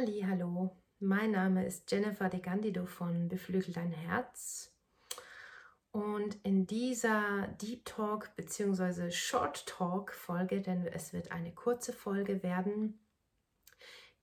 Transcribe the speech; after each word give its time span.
Hallo, 0.00 0.76
mein 1.00 1.32
Name 1.32 1.66
ist 1.66 1.90
Jennifer 1.90 2.28
De 2.28 2.38
Gandido 2.38 2.86
von 2.86 3.26
Beflügel 3.26 3.74
dein 3.74 3.90
Herz. 3.90 4.72
Und 5.90 6.36
in 6.44 6.68
dieser 6.68 7.48
Deep 7.60 7.84
Talk 7.84 8.30
bzw. 8.36 9.10
Short 9.10 9.66
Talk 9.66 10.12
Folge, 10.12 10.60
denn 10.60 10.86
es 10.86 11.12
wird 11.12 11.32
eine 11.32 11.52
kurze 11.52 11.92
Folge 11.92 12.44
werden, 12.44 13.00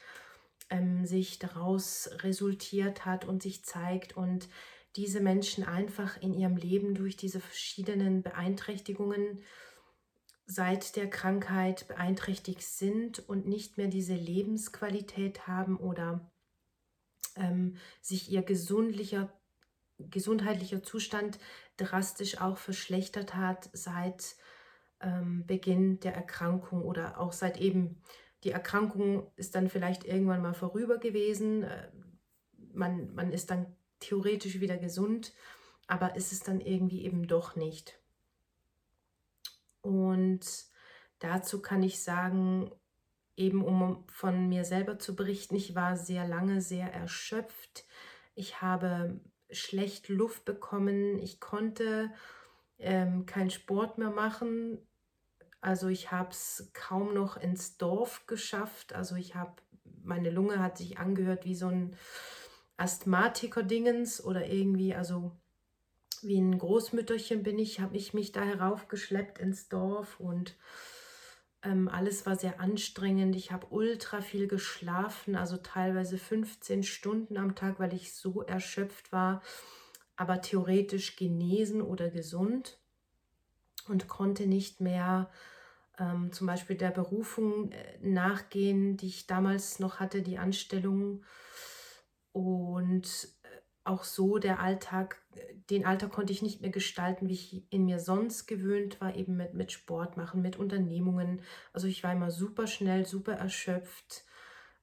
ähm, 0.69 1.05
sich 1.05 1.39
daraus 1.39 2.09
resultiert 2.19 3.05
hat 3.05 3.25
und 3.25 3.41
sich 3.41 3.65
zeigt 3.65 4.15
und 4.15 4.47
diese 4.95 5.19
Menschen 5.19 5.63
einfach 5.63 6.21
in 6.21 6.33
ihrem 6.33 6.57
Leben 6.57 6.95
durch 6.95 7.15
diese 7.17 7.39
verschiedenen 7.39 8.21
Beeinträchtigungen 8.21 9.43
seit 10.51 10.95
der 10.95 11.07
Krankheit 11.07 11.87
beeinträchtigt 11.87 12.63
sind 12.63 13.19
und 13.29 13.45
nicht 13.45 13.77
mehr 13.77 13.87
diese 13.87 14.15
Lebensqualität 14.15 15.45
haben 15.45 15.77
oder 15.77 16.31
ähm, 17.35 17.77
sich 18.01 18.31
ihr 18.31 18.41
gesundlicher 18.41 19.31
gesundheitlicher 19.99 20.81
Zustand 20.81 21.37
drastisch 21.77 22.41
auch 22.41 22.57
verschlechtert 22.57 23.35
hat 23.35 23.69
seit 23.73 24.37
ähm, 25.01 25.45
Beginn 25.45 25.99
der 25.99 26.15
Erkrankung 26.15 26.83
oder 26.83 27.19
auch 27.19 27.33
seit 27.33 27.57
eben 27.57 28.01
die 28.43 28.51
Erkrankung 28.51 29.31
ist 29.35 29.53
dann 29.53 29.69
vielleicht 29.69 30.03
irgendwann 30.03 30.41
mal 30.41 30.53
vorüber 30.55 30.97
gewesen. 30.97 31.63
Äh, 31.63 31.91
man, 32.73 33.13
man 33.13 33.31
ist 33.31 33.51
dann 33.51 33.75
theoretisch 33.99 34.61
wieder 34.61 34.77
gesund, 34.77 35.33
aber 35.85 36.15
ist 36.15 36.31
es 36.31 36.39
dann 36.39 36.59
irgendwie 36.59 37.03
eben 37.03 37.27
doch 37.27 37.55
nicht. 37.55 37.98
Und 39.81 40.45
dazu 41.19 41.61
kann 41.61 41.83
ich 41.83 42.03
sagen, 42.03 42.71
eben 43.35 43.63
um 43.63 44.03
von 44.07 44.49
mir 44.49 44.65
selber 44.65 44.99
zu 44.99 45.15
berichten, 45.15 45.55
ich 45.55 45.75
war 45.75 45.95
sehr 45.95 46.27
lange 46.27 46.61
sehr 46.61 46.93
erschöpft. 46.93 47.85
Ich 48.35 48.61
habe 48.61 49.19
schlecht 49.49 50.09
Luft 50.09 50.45
bekommen. 50.45 51.19
Ich 51.19 51.39
konnte 51.39 52.11
ähm, 52.77 53.25
keinen 53.25 53.49
Sport 53.49 53.97
mehr 53.97 54.11
machen. 54.11 54.79
Also 55.61 55.87
ich 55.87 56.11
habe 56.11 56.31
es 56.31 56.69
kaum 56.73 57.13
noch 57.13 57.37
ins 57.37 57.77
Dorf 57.77 58.25
geschafft. 58.27 58.93
Also 58.93 59.15
ich 59.15 59.35
habe, 59.35 59.53
meine 60.03 60.29
Lunge 60.29 60.59
hat 60.59 60.77
sich 60.77 60.97
angehört 60.99 61.45
wie 61.45 61.55
so 61.55 61.67
ein 61.67 61.95
Asthmatiker-Dingens 62.77 64.23
oder 64.23 64.47
irgendwie, 64.47 64.95
also 64.95 65.31
wie 66.23 66.39
ein 66.39 66.57
Großmütterchen 66.57 67.43
bin 67.43 67.59
ich, 67.59 67.79
habe 67.79 67.97
ich 67.97 68.13
mich 68.13 68.31
da 68.31 68.41
heraufgeschleppt 68.41 69.39
ins 69.39 69.69
Dorf 69.69 70.19
und 70.19 70.55
ähm, 71.63 71.89
alles 71.89 72.25
war 72.25 72.35
sehr 72.35 72.59
anstrengend. 72.59 73.35
Ich 73.35 73.51
habe 73.51 73.67
ultra 73.69 74.21
viel 74.21 74.47
geschlafen, 74.47 75.35
also 75.35 75.57
teilweise 75.57 76.17
15 76.17 76.83
Stunden 76.83 77.37
am 77.37 77.55
Tag, 77.55 77.79
weil 77.79 77.93
ich 77.93 78.13
so 78.13 78.41
erschöpft 78.41 79.11
war, 79.11 79.41
aber 80.15 80.41
theoretisch 80.41 81.15
genesen 81.15 81.81
oder 81.81 82.09
gesund 82.09 82.77
und 83.87 84.07
konnte 84.07 84.47
nicht 84.47 84.79
mehr 84.79 85.29
ähm, 85.97 86.31
zum 86.31 86.47
Beispiel 86.47 86.77
der 86.77 86.91
Berufung 86.91 87.71
äh, 87.71 87.97
nachgehen, 88.01 88.97
die 88.97 89.07
ich 89.07 89.27
damals 89.27 89.79
noch 89.79 89.99
hatte, 89.99 90.21
die 90.21 90.37
Anstellung. 90.37 91.23
Und 92.31 93.27
auch 93.89 94.03
so 94.03 94.37
der 94.37 94.59
Alltag, 94.59 95.21
den 95.69 95.85
Alltag 95.85 96.11
konnte 96.11 96.31
ich 96.31 96.41
nicht 96.41 96.61
mehr 96.61 96.69
gestalten, 96.69 97.27
wie 97.27 97.33
ich 97.33 97.63
in 97.71 97.85
mir 97.85 97.99
sonst 97.99 98.45
gewöhnt 98.45 99.01
war, 99.01 99.15
eben 99.15 99.35
mit, 99.35 99.53
mit 99.53 99.71
Sport 99.71 100.15
machen, 100.15 100.41
mit 100.41 100.57
Unternehmungen. 100.57 101.41
Also 101.73 101.87
ich 101.87 102.03
war 102.03 102.13
immer 102.13 102.31
super 102.31 102.67
schnell, 102.67 103.05
super 103.05 103.33
erschöpft, 103.33 104.23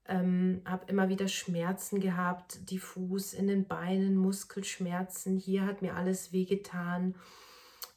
ähm, 0.08 0.60
habe 0.64 0.86
immer 0.88 1.08
wieder 1.08 1.28
Schmerzen 1.28 2.00
gehabt, 2.00 2.70
diffus 2.70 3.32
in 3.32 3.46
den 3.46 3.66
Beinen, 3.66 4.16
Muskelschmerzen. 4.16 5.36
Hier 5.36 5.66
hat 5.66 5.82
mir 5.82 5.94
alles 5.94 6.32
wehgetan. 6.32 7.14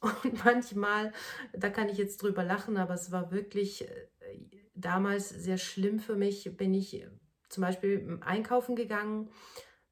Und 0.00 0.44
manchmal, 0.44 1.12
da 1.52 1.68
kann 1.70 1.88
ich 1.88 1.98
jetzt 1.98 2.22
drüber 2.22 2.44
lachen, 2.44 2.76
aber 2.76 2.94
es 2.94 3.10
war 3.10 3.32
wirklich 3.32 3.82
äh, 3.82 4.08
damals 4.74 5.28
sehr 5.28 5.58
schlimm 5.58 5.98
für 5.98 6.16
mich, 6.16 6.56
bin 6.56 6.72
ich 6.72 7.04
zum 7.48 7.62
Beispiel 7.62 8.18
einkaufen 8.22 8.76
gegangen 8.76 9.28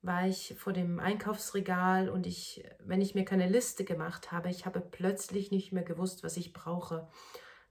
war 0.08 0.26
ich 0.26 0.54
vor 0.56 0.72
dem 0.72 0.98
Einkaufsregal 0.98 2.08
und 2.08 2.26
ich, 2.26 2.64
wenn 2.80 3.00
ich 3.00 3.14
mir 3.14 3.24
keine 3.24 3.48
Liste 3.48 3.84
gemacht 3.84 4.32
habe, 4.32 4.50
ich 4.50 4.66
habe 4.66 4.80
plötzlich 4.80 5.52
nicht 5.52 5.70
mehr 5.70 5.84
gewusst, 5.84 6.24
was 6.24 6.36
ich 6.36 6.52
brauche. 6.52 7.06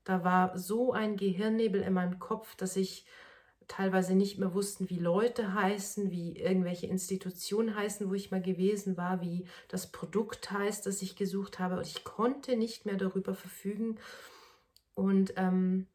Da 0.06 0.24
war 0.24 0.58
so 0.58 0.94
ein 0.94 1.18
Gehirnnebel 1.18 1.82
in 1.82 1.94
meinem 1.94 2.20
Kopf, 2.20 2.56
dass 2.56 2.78
ich 2.78 3.06
teilweise 3.68 4.16
nicht 4.16 4.38
mehr 4.38 4.54
wussten, 4.54 4.90
wie 4.90 5.00
Leute 5.00 5.54
heißen, 5.54 6.12
wie 6.12 6.38
irgendwelche 6.38 6.88
Institutionen 6.88 7.76
heißen, 7.76 8.10
wo 8.10 8.14
ich 8.14 8.32
mal 8.32 8.42
gewesen 8.42 8.96
war, 8.96 9.22
wie 9.22 9.46
das 9.68 9.92
Produkt 9.92 10.52
heißt, 10.52 10.86
das 10.86 11.02
ich 11.02 11.16
gesucht 11.16 11.60
habe. 11.60 11.78
Und 11.78 11.88
ich 11.88 12.04
konnte 12.04 12.56
nicht 12.56 12.86
mehr 12.86 12.96
darüber 12.96 13.34
verfügen. 13.34 13.98
Und 14.94 15.34
ähm, 15.36 15.88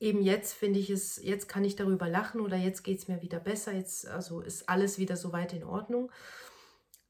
eben 0.00 0.22
jetzt 0.22 0.54
finde 0.54 0.78
ich 0.78 0.90
es, 0.90 1.22
jetzt 1.22 1.48
kann 1.48 1.64
ich 1.64 1.76
darüber 1.76 2.08
lachen 2.08 2.40
oder 2.40 2.56
jetzt 2.56 2.82
geht 2.82 2.98
es 2.98 3.08
mir 3.08 3.22
wieder 3.22 3.40
besser, 3.40 3.72
jetzt 3.72 4.06
also 4.06 4.40
ist 4.40 4.68
alles 4.68 4.98
wieder 4.98 5.16
so 5.16 5.32
weit 5.32 5.52
in 5.52 5.64
Ordnung. 5.64 6.10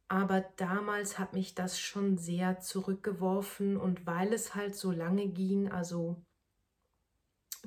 Aber 0.08 0.40
damals 0.56 1.18
hat 1.18 1.34
mich 1.34 1.54
das 1.54 1.78
schon 1.78 2.16
sehr 2.16 2.60
zurückgeworfen 2.60 3.76
und 3.76 4.06
weil 4.06 4.32
es 4.32 4.54
halt 4.54 4.74
so 4.74 4.90
lange 4.90 5.28
ging, 5.28 5.70
also 5.70 6.24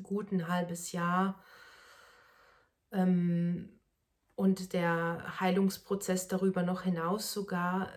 gut 0.01 0.31
ein 0.31 0.47
halbes 0.47 0.91
Jahr 0.91 1.44
ähm, 2.91 3.79
und 4.35 4.74
der 4.74 5.39
Heilungsprozess 5.39 6.27
darüber 6.27 6.63
noch 6.63 6.81
hinaus 6.81 7.31
sogar, 7.31 7.89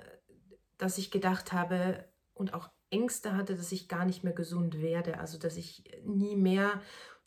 dass 0.76 0.98
ich 0.98 1.10
gedacht 1.10 1.54
habe 1.54 2.04
und 2.34 2.52
auch 2.52 2.68
Ängste 2.90 3.34
hatte, 3.36 3.56
dass 3.56 3.72
ich 3.72 3.88
gar 3.88 4.04
nicht 4.04 4.24
mehr 4.24 4.34
gesund 4.34 4.80
werde, 4.80 5.18
also 5.18 5.38
dass 5.38 5.56
ich 5.56 5.84
nie 6.04 6.36
mehr 6.36 6.82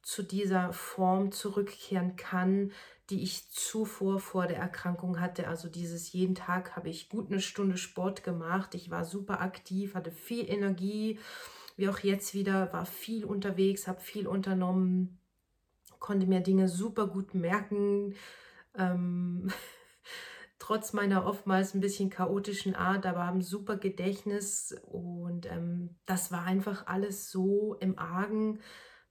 zu 0.07 0.23
dieser 0.23 0.71
Form 0.71 1.33
zurückkehren 1.33 2.15
kann, 2.15 2.71
die 3.09 3.23
ich 3.23 3.51
zuvor 3.51 4.21
vor 4.21 4.47
der 4.47 4.55
Erkrankung 4.55 5.19
hatte. 5.19 5.49
Also 5.49 5.67
dieses 5.67 6.13
jeden 6.13 6.33
Tag 6.33 6.77
habe 6.77 6.87
ich 6.87 7.09
gut 7.09 7.29
eine 7.29 7.41
Stunde 7.41 7.75
Sport 7.75 8.23
gemacht. 8.23 8.73
Ich 8.73 8.89
war 8.89 9.03
super 9.03 9.41
aktiv, 9.41 9.95
hatte 9.95 10.11
viel 10.11 10.49
Energie, 10.49 11.19
wie 11.75 11.89
auch 11.89 11.99
jetzt 11.99 12.33
wieder, 12.33 12.71
war 12.71 12.85
viel 12.85 13.25
unterwegs, 13.25 13.85
habe 13.89 13.99
viel 13.99 14.27
unternommen, 14.27 15.19
konnte 15.99 16.25
mir 16.25 16.39
Dinge 16.39 16.69
super 16.69 17.07
gut 17.07 17.33
merken. 17.33 18.15
Ähm, 18.75 19.51
trotz 20.57 20.93
meiner 20.93 21.25
oftmals 21.25 21.73
ein 21.73 21.81
bisschen 21.81 22.09
chaotischen 22.09 22.75
Art, 22.75 23.05
aber 23.05 23.27
haben 23.27 23.41
super 23.41 23.75
Gedächtnis 23.75 24.73
und 24.83 25.51
ähm, 25.51 25.97
das 26.05 26.31
war 26.31 26.43
einfach 26.43 26.87
alles 26.87 27.29
so 27.29 27.75
im 27.81 27.99
Argen, 27.99 28.61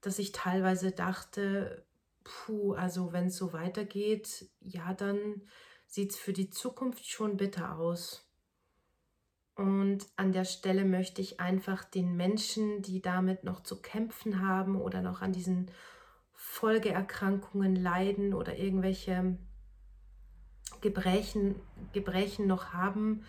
dass 0.07 0.21
ich 0.21 0.31
teilweise 0.31 0.93
dachte, 0.93 1.85
puh, 2.23 2.75
also 2.75 3.13
wenn 3.13 3.27
es 3.27 3.37
so 3.37 3.53
weitergeht, 3.53 4.49
ja, 4.61 4.95
dann 4.95 5.43
sieht 5.85 6.13
es 6.13 6.17
für 6.17 6.33
die 6.33 6.49
Zukunft 6.49 7.09
schon 7.09 7.37
bitter 7.37 7.77
aus. 7.77 8.31
Und 9.57 10.07
an 10.15 10.31
der 10.31 10.45
Stelle 10.45 10.85
möchte 10.85 11.21
ich 11.21 11.41
einfach 11.41 11.83
den 11.83 12.15
Menschen, 12.15 12.83
die 12.83 13.03
damit 13.03 13.43
noch 13.43 13.65
zu 13.65 13.83
kämpfen 13.83 14.47
haben 14.47 14.81
oder 14.81 15.03
noch 15.03 15.23
an 15.23 15.33
diesen 15.33 15.73
Folgeerkrankungen 16.35 17.75
leiden 17.75 18.33
oder 18.33 18.57
irgendwelche 18.57 19.37
Gebrechen, 20.83 21.57
Gebrechen 21.93 22.47
noch 22.47 22.73
haben, 22.73 23.25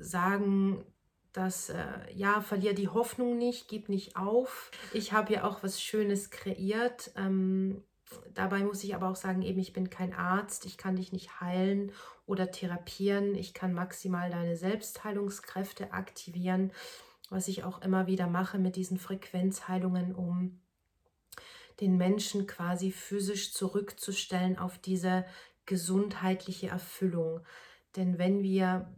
sagen, 0.00 0.84
dass 1.34 1.68
äh, 1.68 1.84
ja, 2.14 2.40
verlier 2.40 2.74
die 2.74 2.88
Hoffnung 2.88 3.36
nicht, 3.36 3.68
gib 3.68 3.88
nicht 3.88 4.16
auf. 4.16 4.70
Ich 4.92 5.12
habe 5.12 5.34
ja 5.34 5.44
auch 5.44 5.62
was 5.62 5.82
Schönes 5.82 6.30
kreiert. 6.30 7.10
Ähm, 7.16 7.82
dabei 8.32 8.60
muss 8.60 8.84
ich 8.84 8.94
aber 8.94 9.10
auch 9.10 9.16
sagen, 9.16 9.42
eben 9.42 9.58
ich 9.58 9.72
bin 9.72 9.90
kein 9.90 10.14
Arzt, 10.14 10.64
ich 10.64 10.78
kann 10.78 10.94
dich 10.94 11.12
nicht 11.12 11.40
heilen 11.40 11.92
oder 12.24 12.52
therapieren. 12.52 13.34
Ich 13.34 13.52
kann 13.52 13.74
maximal 13.74 14.30
deine 14.30 14.56
Selbstheilungskräfte 14.56 15.92
aktivieren, 15.92 16.72
was 17.30 17.48
ich 17.48 17.64
auch 17.64 17.82
immer 17.82 18.06
wieder 18.06 18.28
mache 18.28 18.58
mit 18.58 18.76
diesen 18.76 18.98
Frequenzheilungen, 18.98 20.14
um 20.14 20.60
den 21.80 21.96
Menschen 21.96 22.46
quasi 22.46 22.92
physisch 22.92 23.52
zurückzustellen 23.52 24.56
auf 24.56 24.78
diese 24.78 25.24
gesundheitliche 25.66 26.68
Erfüllung. 26.68 27.40
Denn 27.96 28.18
wenn 28.18 28.44
wir 28.44 28.88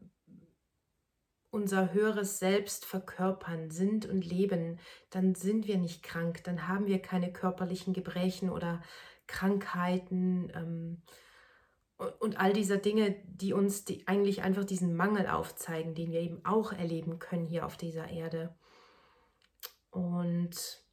unser 1.50 1.92
höheres 1.92 2.38
Selbst 2.38 2.84
verkörpern, 2.84 3.70
sind 3.70 4.06
und 4.06 4.24
leben, 4.24 4.78
dann 5.10 5.34
sind 5.34 5.66
wir 5.66 5.78
nicht 5.78 6.02
krank, 6.02 6.44
dann 6.44 6.68
haben 6.68 6.86
wir 6.86 7.00
keine 7.00 7.32
körperlichen 7.32 7.94
Gebrechen 7.94 8.50
oder 8.50 8.82
Krankheiten 9.26 10.52
ähm, 10.54 11.02
und, 12.20 12.38
all 12.38 12.52
dieser 12.52 12.76
Dinge, 12.76 13.16
die 13.26 13.52
uns 13.52 13.84
die 13.84 14.06
eigentlich 14.06 14.42
einfach 14.42 14.64
diesen 14.64 14.96
Mangel 14.96 15.26
aufzeigen, 15.28 15.94
den 15.94 16.12
wir 16.12 16.20
eben 16.20 16.44
auch 16.44 16.72
erleben 16.72 17.18
können 17.18 17.46
hier 17.46 17.64
auf 17.64 17.76
dieser 17.76 18.08
Erde. 18.08 18.54
Und 19.90 20.84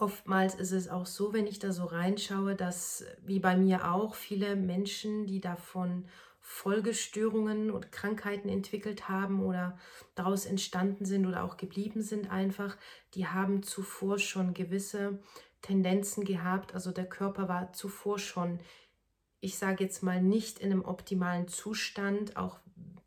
Oftmals 0.00 0.54
ist 0.54 0.70
es 0.70 0.88
auch 0.88 1.06
so, 1.06 1.32
wenn 1.32 1.48
ich 1.48 1.58
da 1.58 1.72
so 1.72 1.84
reinschaue, 1.84 2.54
dass 2.54 3.04
wie 3.20 3.40
bei 3.40 3.56
mir 3.56 3.92
auch 3.92 4.14
viele 4.14 4.54
Menschen, 4.54 5.26
die 5.26 5.40
davon 5.40 6.06
Folgestörungen 6.50 7.70
und 7.70 7.92
Krankheiten 7.92 8.48
entwickelt 8.48 9.10
haben 9.10 9.44
oder 9.44 9.78
daraus 10.14 10.46
entstanden 10.46 11.04
sind 11.04 11.26
oder 11.26 11.44
auch 11.44 11.58
geblieben 11.58 12.00
sind 12.00 12.30
einfach, 12.30 12.78
die 13.12 13.26
haben 13.26 13.62
zuvor 13.62 14.18
schon 14.18 14.54
gewisse 14.54 15.20
Tendenzen 15.60 16.24
gehabt. 16.24 16.72
Also 16.72 16.90
der 16.90 17.04
Körper 17.04 17.48
war 17.50 17.74
zuvor 17.74 18.18
schon, 18.18 18.60
ich 19.40 19.58
sage 19.58 19.84
jetzt 19.84 20.02
mal, 20.02 20.22
nicht 20.22 20.58
in 20.58 20.72
einem 20.72 20.86
optimalen 20.86 21.48
Zustand, 21.48 22.38
auch 22.38 22.58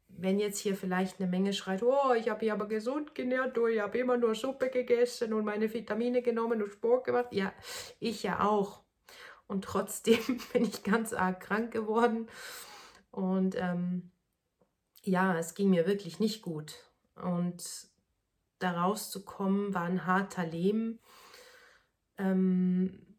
wenn 0.08 0.38
jetzt 0.38 0.60
hier 0.60 0.76
vielleicht 0.76 1.20
eine 1.20 1.30
Menge 1.30 1.52
schreit, 1.52 1.82
oh, 1.82 2.14
ich 2.14 2.30
habe 2.30 2.46
mich 2.46 2.54
aber 2.54 2.68
gesund 2.68 3.16
genährt, 3.16 3.58
oh, 3.58 3.66
ich 3.66 3.82
habe 3.82 3.98
immer 3.98 4.18
nur 4.18 4.36
Suppe 4.36 4.70
gegessen 4.70 5.34
und 5.34 5.46
meine 5.46 5.74
Vitamine 5.74 6.22
genommen 6.22 6.62
und 6.62 6.72
Sport 6.72 7.06
gemacht. 7.06 7.30
Ja, 7.32 7.52
ich 8.00 8.22
ja 8.22 8.42
auch. 8.42 8.84
Und 9.48 9.64
trotzdem 9.64 10.20
bin 10.54 10.64
ich 10.64 10.84
ganz 10.84 11.12
arg 11.12 11.40
krank 11.40 11.72
geworden. 11.72 12.30
Und 13.12 13.56
ähm, 13.58 14.12
ja, 15.04 15.38
es 15.38 15.54
ging 15.54 15.70
mir 15.70 15.86
wirklich 15.86 16.20
nicht 16.20 16.42
gut. 16.42 16.76
Und 17.16 17.64
da 18.60 18.82
rauszukommen 18.82 19.74
war 19.74 19.84
ein 19.84 20.06
harter 20.06 20.46
Leben. 20.46 21.00
Ähm, 22.18 23.18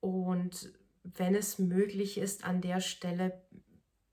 und 0.00 0.72
wenn 1.04 1.34
es 1.34 1.58
möglich 1.58 2.18
ist, 2.18 2.44
an 2.44 2.60
der 2.60 2.80
Stelle 2.80 3.42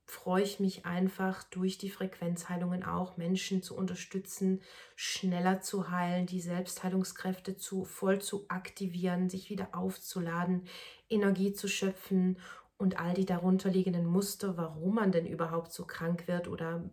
freue 0.06 0.42
ich 0.42 0.60
mich 0.60 0.86
einfach 0.86 1.44
durch 1.44 1.78
die 1.78 1.92
Frequenzheilungen 1.92 2.84
auch 2.84 3.18
Menschen 3.18 3.62
zu 3.62 3.75
unterstützen, 3.75 4.62
schneller 4.95 5.62
zu 5.62 5.92
heilen, 5.92 6.25
die 6.25 6.42
Selbstheilungskräfte 6.42 7.57
zu 7.57 7.86
voll 7.86 8.19
zu 8.19 8.45
aktivieren, 8.50 9.30
sich 9.30 9.52
wieder 9.52 9.75
aufzuladen, 9.75 10.66
Energie 11.10 11.54
zu 11.54 11.68
schöpfen 11.68 12.40
und 12.80 12.98
all 12.98 13.14
die 13.14 13.26
darunterliegenden 13.26 14.06
Muster, 14.06 14.58
warum 14.58 14.96
man 14.96 15.12
denn 15.12 15.28
überhaupt 15.28 15.72
so 15.74 15.86
krank 15.86 16.28
wird 16.28 16.48
oder 16.48 16.90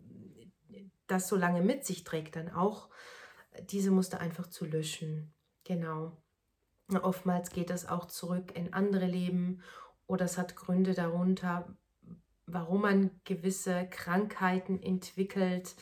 das 1.07 1.29
so 1.29 1.37
lange 1.37 1.61
mit 1.61 1.85
sich 1.85 2.03
trägt, 2.03 2.35
dann 2.35 2.49
auch 2.49 2.89
diese 3.69 3.89
Muster 3.89 4.19
einfach 4.19 4.47
zu 4.47 4.65
löschen. 4.65 5.33
Genau. 5.63 6.21
Oftmals 7.01 7.51
geht 7.51 7.69
das 7.69 7.87
auch 7.87 8.05
zurück 8.05 8.51
in 8.53 8.73
andere 8.73 9.05
Leben 9.05 9.63
oder 10.07 10.25
es 10.25 10.37
hat 10.37 10.57
Gründe 10.57 10.93
darunter, 10.93 11.73
warum 12.45 12.81
man 12.81 13.11
gewisse 13.23 13.87
Krankheiten 13.89 14.81
entwickelt, 14.81 15.75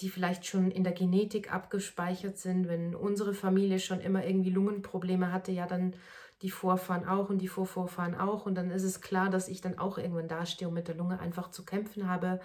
die 0.00 0.08
vielleicht 0.08 0.44
schon 0.44 0.72
in 0.72 0.82
der 0.82 0.92
Genetik 0.92 1.52
abgespeichert 1.52 2.36
sind. 2.36 2.66
Wenn 2.66 2.96
unsere 2.96 3.32
Familie 3.32 3.78
schon 3.78 4.00
immer 4.00 4.26
irgendwie 4.26 4.50
Lungenprobleme 4.50 5.32
hatte, 5.32 5.52
ja, 5.52 5.66
dann 5.66 5.94
die 6.42 6.50
Vorfahren 6.50 7.06
auch 7.06 7.28
und 7.28 7.38
die 7.38 7.48
Vorvorfahren 7.48 8.14
auch. 8.14 8.46
Und 8.46 8.54
dann 8.54 8.70
ist 8.70 8.84
es 8.84 9.00
klar, 9.00 9.30
dass 9.30 9.48
ich 9.48 9.60
dann 9.60 9.78
auch 9.78 9.98
irgendwann 9.98 10.28
dastehe 10.28 10.68
und 10.68 10.74
mit 10.74 10.88
der 10.88 10.94
Lunge 10.94 11.20
einfach 11.20 11.50
zu 11.50 11.64
kämpfen 11.64 12.08
habe. 12.08 12.40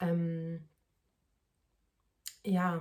Ähm, 0.00 0.68
ja, 2.44 2.80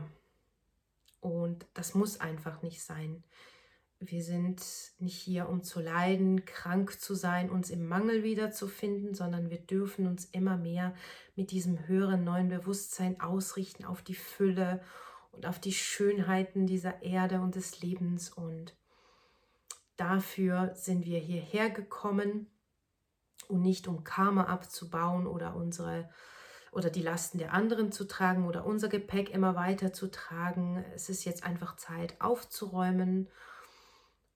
und 1.19 1.65
das 1.73 1.93
muss 1.93 2.19
einfach 2.19 2.61
nicht 2.61 2.81
sein. 2.83 3.23
Wir 3.99 4.23
sind 4.23 4.63
nicht 4.97 5.15
hier, 5.15 5.47
um 5.47 5.63
zu 5.63 5.79
leiden, 5.79 6.45
krank 6.45 6.99
zu 6.99 7.13
sein, 7.13 7.51
uns 7.51 7.69
im 7.69 7.87
Mangel 7.87 8.23
wiederzufinden, 8.23 9.13
sondern 9.13 9.51
wir 9.51 9.59
dürfen 9.59 10.07
uns 10.07 10.25
immer 10.25 10.57
mehr 10.57 10.95
mit 11.35 11.51
diesem 11.51 11.87
höheren 11.87 12.23
neuen 12.23 12.49
Bewusstsein 12.49 13.21
ausrichten 13.21 13.85
auf 13.85 14.01
die 14.01 14.15
Fülle 14.15 14.81
und 15.31 15.45
auf 15.45 15.59
die 15.59 15.71
Schönheiten 15.71 16.65
dieser 16.65 17.03
Erde 17.03 17.41
und 17.41 17.53
des 17.53 17.81
Lebens. 17.81 18.31
Und 18.31 18.75
dafür 20.01 20.71
sind 20.73 21.05
wir 21.05 21.19
hierher 21.19 21.69
gekommen 21.69 22.47
und 23.47 23.61
nicht 23.61 23.87
um 23.87 24.03
Karma 24.03 24.45
abzubauen 24.45 25.27
oder 25.27 25.55
unsere 25.55 26.09
oder 26.71 26.89
die 26.89 27.01
Lasten 27.01 27.37
der 27.37 27.53
anderen 27.53 27.91
zu 27.91 28.07
tragen 28.07 28.47
oder 28.47 28.65
unser 28.65 28.87
Gepäck 28.87 29.29
immer 29.29 29.55
weiter 29.55 29.93
zu 29.93 30.09
tragen. 30.09 30.83
Es 30.95 31.09
ist 31.09 31.25
jetzt 31.25 31.43
einfach 31.43 31.75
Zeit 31.75 32.19
aufzuräumen 32.19 33.29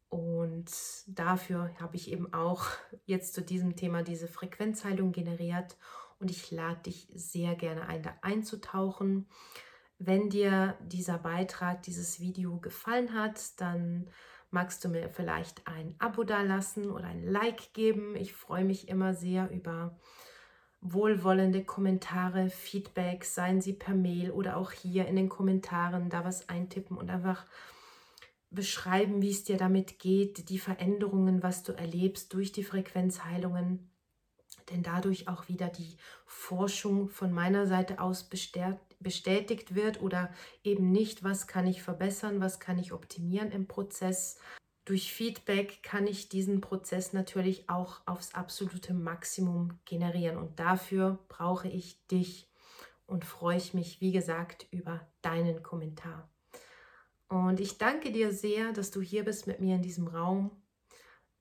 und 0.10 0.69
dafür 1.07 1.72
habe 1.79 1.95
ich 1.95 2.12
eben 2.12 2.31
auch 2.34 2.67
jetzt 3.05 3.34
zu 3.34 3.41
diesem 3.41 3.75
Thema 3.75 4.03
diese 4.03 4.27
Frequenzheilung 4.27 5.13
generiert 5.13 5.77
und 6.19 6.29
ich 6.29 6.51
lade 6.51 6.84
dich 6.84 7.07
sehr 7.15 7.55
gerne 7.55 7.88
ein, 7.88 8.03
da 8.03 8.13
einzutauchen. 8.22 9.27
Wenn 9.98 10.29
dir 10.29 10.77
dieser 10.81 11.17
Beitrag, 11.17 11.84
dieses 11.84 12.19
Video 12.19 12.60
gefallen 12.60 13.13
hat, 13.13 13.60
dann 13.62 14.10
magst 14.55 14.85
du 14.85 14.88
mir 14.88 15.09
vielleicht 15.09 15.67
ein 15.67 15.95
Abo 16.00 16.24
dalassen 16.24 16.89
oder 16.89 17.07
ein 17.07 17.27
Like 17.27 17.74
geben. 17.74 18.15
Ich 18.15 18.31
freue 18.31 18.63
mich 18.63 18.88
immer 18.88 19.13
sehr 19.13 19.51
über 19.51 20.00
wohlwollende 20.79 21.65
Kommentare, 21.65 22.50
Feedbacks, 22.50 23.35
seien 23.35 23.59
sie 23.59 23.74
per 23.74 23.93
Mail 23.93 24.31
oder 24.31 24.55
auch 24.55 24.71
hier 24.71 25.07
in 25.07 25.17
den 25.17 25.27
Kommentaren 25.27 26.09
da 26.09 26.24
was 26.24 26.47
eintippen 26.47 26.97
und 26.97 27.09
einfach 27.09 27.45
beschreiben, 28.50 29.21
wie 29.21 29.31
es 29.31 29.43
dir 29.43 29.57
damit 29.57 30.00
geht, 30.00 30.47
die 30.47 30.59
Veränderungen, 30.59 31.43
was 31.43 31.63
du 31.63 31.74
erlebst 31.74 32.33
durch 32.33 32.53
die 32.53 32.63
Frequenzheilungen. 32.63 33.91
Denn 34.71 34.83
dadurch 34.83 35.27
auch 35.27 35.50
wieder 35.50 35.67
die 35.67 35.97
Forschung 36.25 37.09
von 37.09 37.33
meiner 37.33 37.67
Seite 37.67 38.00
aus 38.00 38.29
bestätigt 39.00 39.75
wird 39.75 40.02
oder 40.02 40.34
eben 40.64 40.92
nicht, 40.92 41.24
was 41.24 41.48
kann 41.48 41.68
ich 41.68 41.82
verbessern, 41.82 42.42
was 42.42 42.60
kann 42.60 42.80
ich 42.80 42.94
optimieren 42.94 43.52
im 43.52 43.68
Prozess. 43.68 44.38
Durch 44.86 45.14
Feedback 45.14 45.82
kann 45.82 46.06
ich 46.06 46.30
diesen 46.30 46.62
Prozess 46.62 47.14
natürlich 47.14 47.70
auch 47.70 48.02
aufs 48.06 48.36
absolute 48.36 48.94
Maximum 48.94 49.80
generieren 49.86 50.38
und 50.38 50.60
dafür 50.60 51.20
brauche 51.28 51.68
ich 51.68 52.06
dich 52.08 52.48
und 53.08 53.25
freue 53.25 53.58
ich 53.58 53.74
mich, 53.74 54.02
wie 54.02 54.12
gesagt, 54.12 54.68
über 54.72 55.08
deinen 55.22 55.64
Kommentar. 55.64 56.30
Und 57.28 57.60
ich 57.60 57.78
danke 57.78 58.12
dir 58.12 58.32
sehr, 58.32 58.72
dass 58.74 58.92
du 58.92 59.02
hier 59.02 59.24
bist 59.24 59.48
mit 59.48 59.60
mir 59.60 59.75
in 59.75 59.82
diesem 59.82 60.08
Raum 60.08 60.52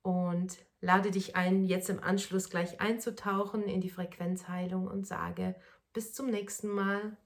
und 0.02 0.58
lade 0.80 1.10
dich 1.10 1.36
ein, 1.36 1.64
jetzt 1.64 1.90
im 1.90 2.02
Anschluss 2.02 2.50
gleich 2.50 2.80
einzutauchen 2.80 3.64
in 3.64 3.80
die 3.80 3.90
Frequenzheilung 3.90 4.86
und 4.86 5.06
sage 5.06 5.54
bis 5.94 6.12
zum 6.12 6.28
nächsten 6.28 6.68
Mal. 6.68 7.16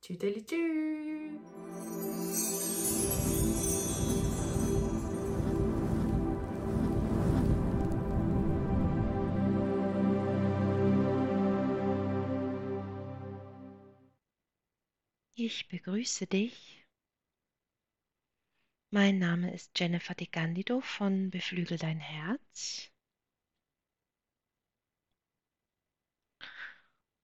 Tüdelitü. 0.00 0.56
Ich 15.34 15.68
begrüße 15.68 16.26
dich. 16.26 16.84
Mein 18.90 19.18
Name 19.18 19.52
ist 19.52 19.78
Jennifer 19.78 20.14
de 20.14 20.28
Gandido 20.28 20.80
von 20.80 21.30
Beflügel 21.30 21.76
dein 21.76 21.98
Herz. 21.98 22.90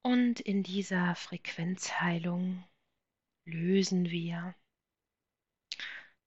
Und 0.05 0.41
in 0.41 0.65
dieser 0.65 1.15
Frequenzheilung 1.15 2.65
lösen 3.45 4.11
wir 4.11 4.57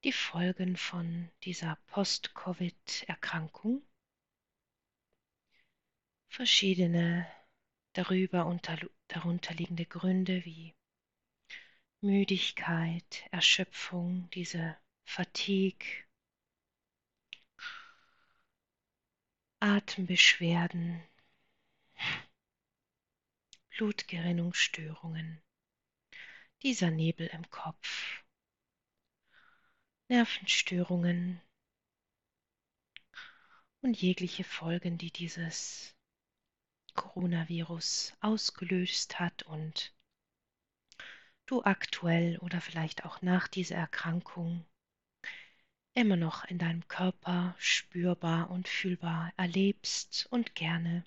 die 0.05 0.13
Folgen 0.13 0.77
von 0.77 1.29
dieser 1.44 1.75
Post-Covid-Erkrankung, 1.88 3.82
verschiedene 6.29 7.27
darüber 7.94 8.46
unter, 8.46 8.77
darunterliegende 9.08 9.86
Gründe 9.86 10.46
wie 10.46 10.74
Müdigkeit, 12.00 13.25
Erschöpfung, 13.32 14.29
diese 14.29 14.77
Fatigue, 15.03 16.05
Atembeschwerden, 19.60 21.01
Blutgerinnungsstörungen, 23.75 25.41
dieser 26.63 26.91
Nebel 26.91 27.27
im 27.27 27.50
Kopf, 27.50 28.24
Nervenstörungen. 30.08 31.41
Und 33.82 34.01
jegliche 34.01 34.46
Folgen, 34.46 34.98
die 34.98 35.12
dieses 35.12 35.94
Coronavirus 36.94 38.13
ausgelöst 38.22 39.20
hat 39.20 39.44
und 39.44 39.94
du 41.46 41.62
aktuell 41.62 42.38
oder 42.39 42.62
vielleicht 42.62 43.03
auch 43.03 43.22
nach 43.22 43.50
dieser 43.50 43.75
Erkrankung 43.75 44.65
immer 45.94 46.15
noch 46.15 46.46
in 46.46 46.60
deinem 46.60 46.88
Körper 46.88 47.55
spürbar 47.60 48.50
und 48.51 48.70
fühlbar 48.70 49.34
erlebst 49.36 50.27
und 50.32 50.55
gerne 50.55 51.05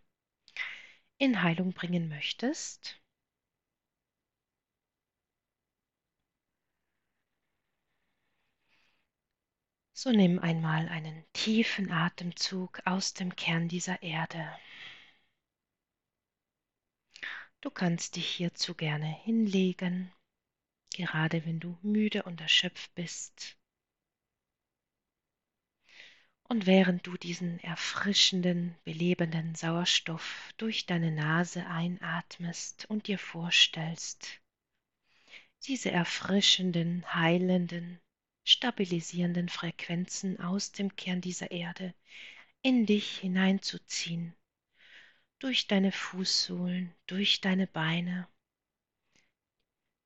in 1.19 1.43
Heilung 1.43 1.73
bringen 1.73 2.09
möchtest. 2.09 3.01
So 9.93 10.11
nimm 10.13 10.39
einmal 10.39 10.89
einen 10.89 11.25
tiefen 11.33 11.91
Atemzug 11.91 12.81
aus 12.87 13.15
dem 13.15 13.35
Kern 13.37 13.69
dieser 13.69 14.03
Erde. 14.03 14.49
Du 17.61 17.71
kannst 17.71 18.17
dich 18.17 18.29
hierzu 18.29 18.75
gerne 18.75 19.07
hinlegen 19.07 20.13
gerade 20.99 21.45
wenn 21.45 21.61
du 21.61 21.79
müde 21.83 22.23
und 22.23 22.41
erschöpft 22.41 22.95
bist. 22.95 23.58
Und 26.50 26.64
während 26.64 27.07
du 27.07 27.19
diesen 27.19 27.61
erfrischenden, 27.61 28.75
belebenden 28.85 29.55
Sauerstoff 29.55 30.55
durch 30.57 30.87
deine 30.87 31.12
Nase 31.12 31.67
einatmest 31.67 32.87
und 32.87 33.07
dir 33.07 33.19
vorstellst, 33.19 34.40
diese 35.67 35.90
erfrischenden, 35.90 37.05
heilenden, 37.14 38.00
stabilisierenden 38.45 39.50
Frequenzen 39.50 40.40
aus 40.40 40.73
dem 40.73 40.97
Kern 40.97 41.21
dieser 41.21 41.50
Erde 41.50 41.95
in 42.62 42.87
dich 42.87 43.19
hineinzuziehen, 43.19 44.35
durch 45.38 45.67
deine 45.67 45.93
Fußsohlen, 45.93 46.95
durch 47.07 47.43
deine 47.43 47.67
Beine, 47.67 48.26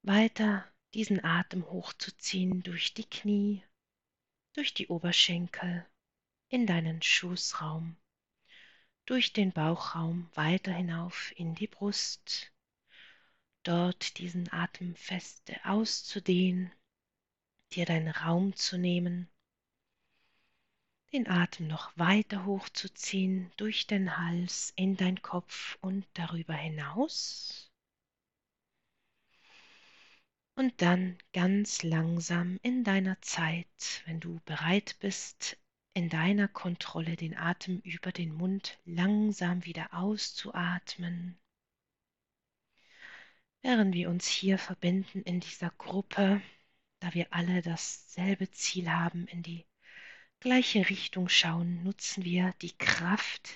weiter 0.03 0.67
diesen 0.93 1.25
Atem 1.25 1.65
hochzuziehen 1.71 2.65
durch 2.65 2.95
die 2.95 3.09
Knie, 3.09 3.63
durch 4.55 4.75
die 4.75 4.89
Oberschenkel, 4.89 5.87
in 6.53 6.67
deinen 6.67 7.01
Schoßraum, 7.01 7.97
durch 9.07 9.33
den 9.33 9.53
Bauchraum 9.53 10.29
weiter 10.35 10.71
hinauf 10.71 11.33
in 11.37 11.55
die 11.55 11.67
Brust, 11.67 12.53
dort 13.63 14.19
diesen 14.19 14.53
Atem 14.53 14.95
feste 14.95 15.59
auszudehnen, 15.65 16.71
dir 17.73 17.87
deinen 17.87 18.09
Raum 18.09 18.55
zu 18.55 18.77
nehmen, 18.77 19.31
den 21.15 21.27
Atem 21.27 21.69
noch 21.69 21.97
weiter 21.97 22.45
hochzuziehen 22.45 23.51
durch 23.57 23.87
den 23.87 24.19
Hals 24.19 24.75
in 24.77 24.99
dein 24.99 25.23
Kopf 25.23 25.79
und 25.81 26.07
darüber 26.13 26.55
hinaus. 26.55 27.73
Und 30.55 30.83
dann 30.83 31.17
ganz 31.33 31.83
langsam 31.83 32.59
in 32.63 32.85
deiner 32.85 33.19
Zeit, 33.23 34.03
wenn 34.05 34.21
du 34.21 34.39
bereit 34.45 34.97
bist, 35.01 35.57
in 35.95 36.09
deiner 36.09 36.49
Kontrolle 36.49 37.17
den 37.17 37.37
Atem 37.37 37.81
über 37.81 38.13
den 38.13 38.33
Mund 38.33 38.79
langsam 38.85 39.65
wieder 39.65 39.95
auszuatmen. 39.95 41.39
Während 43.63 43.95
wir 43.95 44.09
uns 44.11 44.27
hier 44.27 44.59
verbinden 44.59 45.23
in 45.23 45.41
dieser 45.41 45.71
Gruppe, 45.71 46.43
da 47.01 47.15
wir 47.15 47.33
alle 47.33 47.63
dasselbe 47.63 48.51
Ziel 48.51 48.91
haben, 48.91 49.27
in 49.27 49.43
die 49.43 49.67
gleiche 50.41 50.89
Richtung 50.89 51.29
schauen, 51.29 51.83
nutzen 51.83 52.25
wir 52.25 52.55
die 52.63 52.77
Kraft 52.77 53.51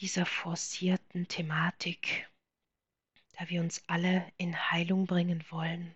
dieser 0.00 0.24
forcierten 0.24 1.28
Thematik 1.28 2.28
da 3.38 3.48
wir 3.48 3.60
uns 3.60 3.82
alle 3.86 4.30
in 4.36 4.70
Heilung 4.70 5.06
bringen 5.06 5.44
wollen. 5.50 5.94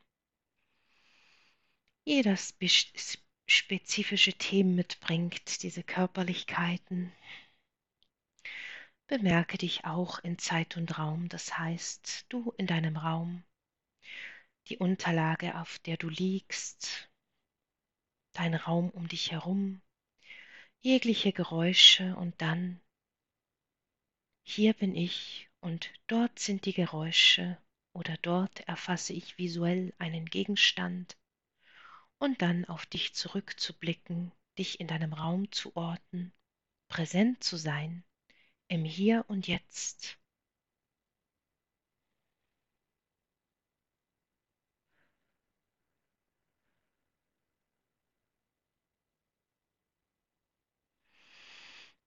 Jeder 2.04 2.36
spezifische 3.52 4.32
Themen 4.32 4.74
mitbringt, 4.74 5.62
diese 5.62 5.82
Körperlichkeiten. 5.82 7.12
Bemerke 9.06 9.58
dich 9.58 9.84
auch 9.84 10.18
in 10.20 10.38
Zeit 10.38 10.76
und 10.78 10.98
Raum, 10.98 11.28
das 11.28 11.58
heißt, 11.58 12.26
du 12.30 12.52
in 12.56 12.66
deinem 12.66 12.96
Raum, 12.96 13.44
die 14.68 14.78
Unterlage, 14.78 15.60
auf 15.60 15.78
der 15.80 15.98
du 15.98 16.08
liegst, 16.08 17.10
dein 18.32 18.54
Raum 18.54 18.88
um 18.90 19.06
dich 19.06 19.32
herum, 19.32 19.82
jegliche 20.80 21.32
Geräusche 21.32 22.16
und 22.16 22.40
dann, 22.40 22.80
hier 24.44 24.72
bin 24.72 24.96
ich 24.96 25.50
und 25.60 25.92
dort 26.06 26.38
sind 26.38 26.64
die 26.64 26.72
Geräusche 26.72 27.58
oder 27.92 28.16
dort 28.22 28.60
erfasse 28.60 29.12
ich 29.12 29.36
visuell 29.36 29.92
einen 29.98 30.24
Gegenstand 30.24 31.16
und 32.22 32.40
dann 32.40 32.64
auf 32.66 32.86
dich 32.86 33.14
zurückzublicken, 33.14 34.30
dich 34.56 34.78
in 34.78 34.86
deinem 34.86 35.12
Raum 35.12 35.50
zu 35.50 35.74
orten, 35.74 36.32
präsent 36.86 37.42
zu 37.42 37.56
sein, 37.56 38.04
im 38.68 38.84
Hier 38.84 39.24
und 39.26 39.48
Jetzt. 39.48 40.20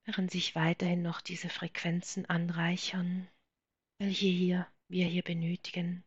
Während 0.06 0.32
sich 0.32 0.56
weiterhin 0.56 1.02
noch 1.02 1.20
diese 1.20 1.50
Frequenzen 1.50 2.26
anreichern, 2.26 3.28
welche 3.98 4.28
hier, 4.28 4.66
wir 4.88 5.08
hier 5.08 5.24
benötigen. 5.24 6.06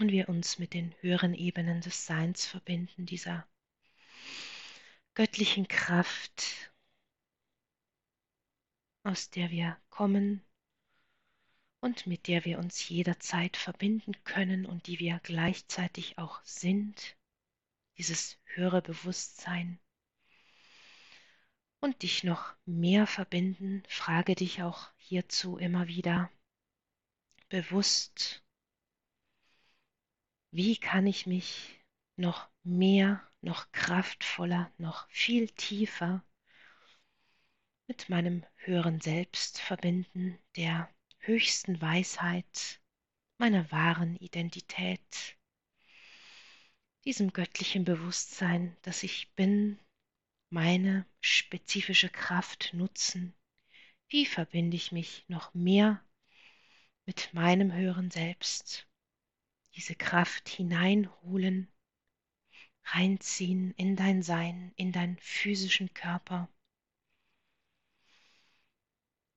Und 0.00 0.10
wir 0.10 0.28
uns 0.28 0.58
mit 0.58 0.74
den 0.74 0.94
höheren 1.00 1.34
Ebenen 1.34 1.80
des 1.80 2.06
Seins 2.06 2.46
verbinden, 2.46 3.06
dieser 3.06 3.46
göttlichen 5.14 5.68
Kraft, 5.68 6.72
aus 9.04 9.30
der 9.30 9.50
wir 9.50 9.78
kommen 9.90 10.42
und 11.80 12.06
mit 12.06 12.26
der 12.26 12.44
wir 12.44 12.58
uns 12.58 12.88
jederzeit 12.88 13.56
verbinden 13.56 14.14
können 14.24 14.66
und 14.66 14.86
die 14.86 14.98
wir 14.98 15.20
gleichzeitig 15.22 16.18
auch 16.18 16.42
sind, 16.42 17.16
dieses 17.98 18.38
höhere 18.46 18.82
Bewusstsein. 18.82 19.78
Und 21.80 22.02
dich 22.02 22.24
noch 22.24 22.54
mehr 22.64 23.06
verbinden, 23.06 23.82
frage 23.86 24.34
dich 24.34 24.62
auch 24.62 24.90
hierzu 24.96 25.58
immer 25.58 25.86
wieder 25.86 26.30
bewusst, 27.50 28.43
wie 30.54 30.76
kann 30.76 31.04
ich 31.08 31.26
mich 31.26 31.80
noch 32.14 32.48
mehr, 32.62 33.20
noch 33.40 33.72
kraftvoller, 33.72 34.70
noch 34.78 35.08
viel 35.10 35.48
tiefer 35.48 36.24
mit 37.88 38.08
meinem 38.08 38.46
höheren 38.54 39.00
Selbst 39.00 39.60
verbinden, 39.60 40.38
der 40.54 40.88
höchsten 41.18 41.80
Weisheit, 41.82 42.80
meiner 43.36 43.68
wahren 43.72 44.14
Identität, 44.14 45.36
diesem 47.04 47.32
göttlichen 47.32 47.84
Bewusstsein, 47.84 48.76
dass 48.82 49.02
ich 49.02 49.32
bin, 49.34 49.80
meine 50.50 51.04
spezifische 51.20 52.10
Kraft 52.10 52.70
nutzen. 52.74 53.34
Wie 54.08 54.24
verbinde 54.24 54.76
ich 54.76 54.92
mich 54.92 55.24
noch 55.26 55.52
mehr 55.52 56.00
mit 57.06 57.34
meinem 57.34 57.72
höheren 57.72 58.12
Selbst? 58.12 58.86
Diese 59.74 59.96
Kraft 59.96 60.48
hineinholen, 60.48 61.68
reinziehen 62.84 63.72
in 63.72 63.96
dein 63.96 64.22
Sein, 64.22 64.72
in 64.76 64.92
deinen 64.92 65.18
physischen 65.18 65.92
Körper. 65.94 66.48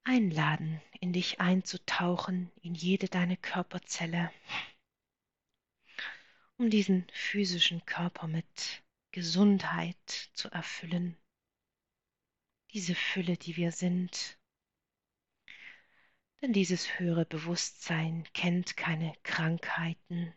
Einladen, 0.04 0.82
in 1.02 1.12
dich 1.12 1.42
einzutauchen, 1.42 2.52
in 2.62 2.76
jede 2.76 3.08
deine 3.10 3.36
Körperzelle, 3.36 4.32
um 6.58 6.70
diesen 6.70 7.08
physischen 7.12 7.86
Körper 7.86 8.28
mit 8.28 8.84
Gesundheit 9.12 10.30
zu 10.34 10.50
erfüllen. 10.50 11.18
Diese 12.74 12.96
Fülle, 12.96 13.38
die 13.38 13.58
wir 13.58 13.72
sind. 13.72 14.38
Denn 16.42 16.54
dieses 16.54 17.00
höhere 17.00 17.26
Bewusstsein 17.26 18.24
kennt 18.34 18.78
keine 18.78 19.14
Krankheiten. 19.24 20.34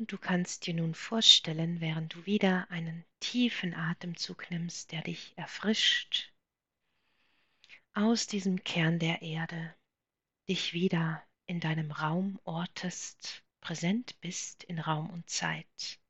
Und 0.00 0.12
du 0.12 0.16
kannst 0.16 0.66
dir 0.66 0.72
nun 0.72 0.94
vorstellen, 0.94 1.82
während 1.82 2.14
du 2.14 2.24
wieder 2.24 2.70
einen 2.70 3.04
tiefen 3.20 3.74
Atemzug 3.74 4.50
nimmst, 4.50 4.92
der 4.92 5.02
dich 5.02 5.36
erfrischt, 5.36 6.32
aus 7.92 8.26
diesem 8.26 8.64
Kern 8.64 8.98
der 8.98 9.20
Erde, 9.20 9.76
dich 10.48 10.72
wieder 10.72 11.22
in 11.44 11.60
deinem 11.60 11.90
Raum 11.92 12.40
ortest, 12.44 13.44
präsent 13.60 14.18
bist 14.22 14.64
in 14.64 14.78
Raum 14.78 15.10
und 15.10 15.28
Zeit. 15.28 16.00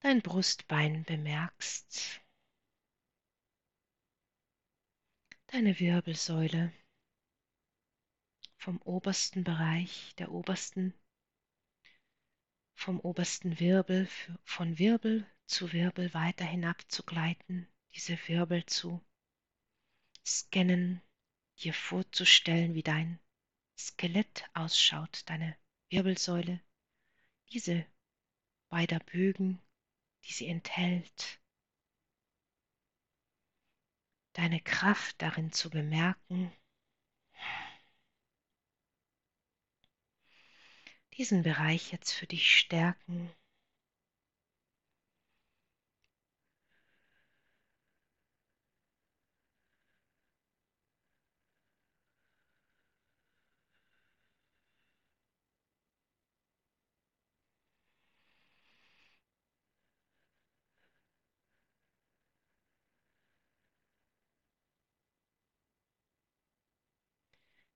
Dein 0.00 0.20
Brustbein 0.20 1.04
bemerkst, 1.04 2.20
deine 5.46 5.78
Wirbelsäule 5.78 6.72
vom 8.56 8.82
obersten 8.82 9.44
Bereich, 9.44 10.16
der 10.16 10.32
obersten 10.32 10.92
vom 12.78 13.00
obersten 13.00 13.58
Wirbel, 13.58 14.08
von 14.44 14.78
Wirbel 14.78 15.26
zu 15.46 15.72
Wirbel 15.72 16.14
weiter 16.14 16.44
hinab 16.44 16.80
zu 16.88 17.02
gleiten, 17.02 17.68
diese 17.92 18.16
Wirbel 18.28 18.64
zu 18.66 19.04
scannen, 20.24 21.02
dir 21.58 21.74
vorzustellen, 21.74 22.74
wie 22.74 22.84
dein 22.84 23.18
Skelett 23.76 24.44
ausschaut, 24.54 25.22
deine 25.26 25.56
Wirbelsäule, 25.90 26.60
diese 27.50 27.84
beider 28.68 29.00
Bögen, 29.00 29.60
die 30.24 30.32
sie 30.32 30.46
enthält, 30.46 31.40
deine 34.34 34.60
Kraft 34.60 35.20
darin 35.20 35.50
zu 35.50 35.68
bemerken, 35.68 36.52
diesen 41.18 41.42
Bereich 41.42 41.92
jetzt 41.92 42.12
für 42.12 42.26
dich 42.26 42.56
stärken. 42.58 43.30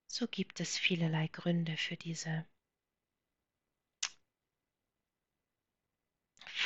So 0.07 0.29
gibt 0.29 0.61
es 0.61 0.79
vielerlei 0.79 1.27
Gründe 1.27 1.77
für 1.77 1.97
diese 1.97 2.47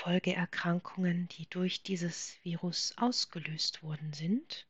Folgeerkrankungen, 0.07 1.27
die 1.31 1.51
durch 1.51 1.83
dieses 1.83 2.39
Virus 2.45 2.97
ausgelöst 2.97 3.83
worden 3.83 4.13
sind. 4.13 4.69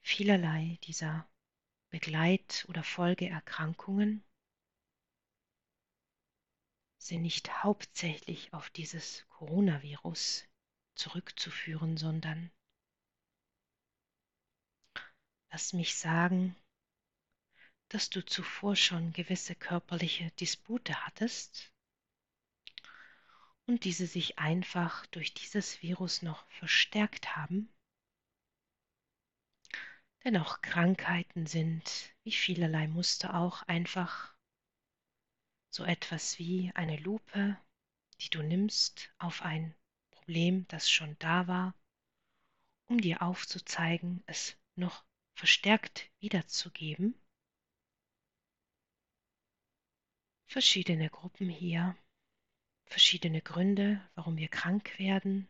Vielerlei 0.00 0.78
dieser 0.84 1.28
Begleit- 1.90 2.64
oder 2.70 2.82
Folgeerkrankungen 2.82 4.24
sind 6.96 7.20
nicht 7.20 7.62
hauptsächlich 7.62 8.54
auf 8.54 8.70
dieses 8.70 9.28
Coronavirus 9.28 10.46
zurückzuführen, 10.94 11.98
sondern 11.98 12.50
lass 15.50 15.74
mich 15.74 15.94
sagen, 15.96 16.56
dass 17.90 18.08
du 18.08 18.24
zuvor 18.24 18.76
schon 18.76 19.12
gewisse 19.12 19.54
körperliche 19.54 20.30
Dispute 20.40 21.04
hattest 21.04 21.73
und 23.66 23.84
diese 23.84 24.06
sich 24.06 24.38
einfach 24.38 25.06
durch 25.06 25.34
dieses 25.34 25.82
Virus 25.82 26.22
noch 26.22 26.46
verstärkt 26.50 27.36
haben. 27.36 27.68
Denn 30.24 30.36
auch 30.36 30.62
Krankheiten 30.62 31.46
sind, 31.46 32.14
wie 32.22 32.32
vielerlei 32.32 32.88
Muster 32.88 33.34
auch, 33.34 33.62
einfach 33.62 34.34
so 35.70 35.84
etwas 35.84 36.38
wie 36.38 36.72
eine 36.74 36.96
Lupe, 36.98 37.58
die 38.20 38.30
du 38.30 38.42
nimmst 38.42 39.12
auf 39.18 39.42
ein 39.42 39.74
Problem, 40.10 40.66
das 40.68 40.90
schon 40.90 41.16
da 41.18 41.46
war, 41.46 41.74
um 42.86 43.00
dir 43.00 43.22
aufzuzeigen, 43.22 44.22
es 44.26 44.56
noch 44.76 45.04
verstärkt 45.34 46.10
wiederzugeben 46.20 47.14
verschiedene 50.54 51.10
Gruppen 51.10 51.48
hier, 51.48 51.96
verschiedene 52.94 53.42
Gründe, 53.42 54.00
warum 54.14 54.36
wir 54.36 54.46
krank 54.46 55.00
werden, 55.00 55.48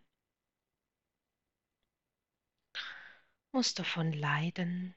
muss 3.53 3.75
davon 3.75 4.15
leiden, 4.15 4.95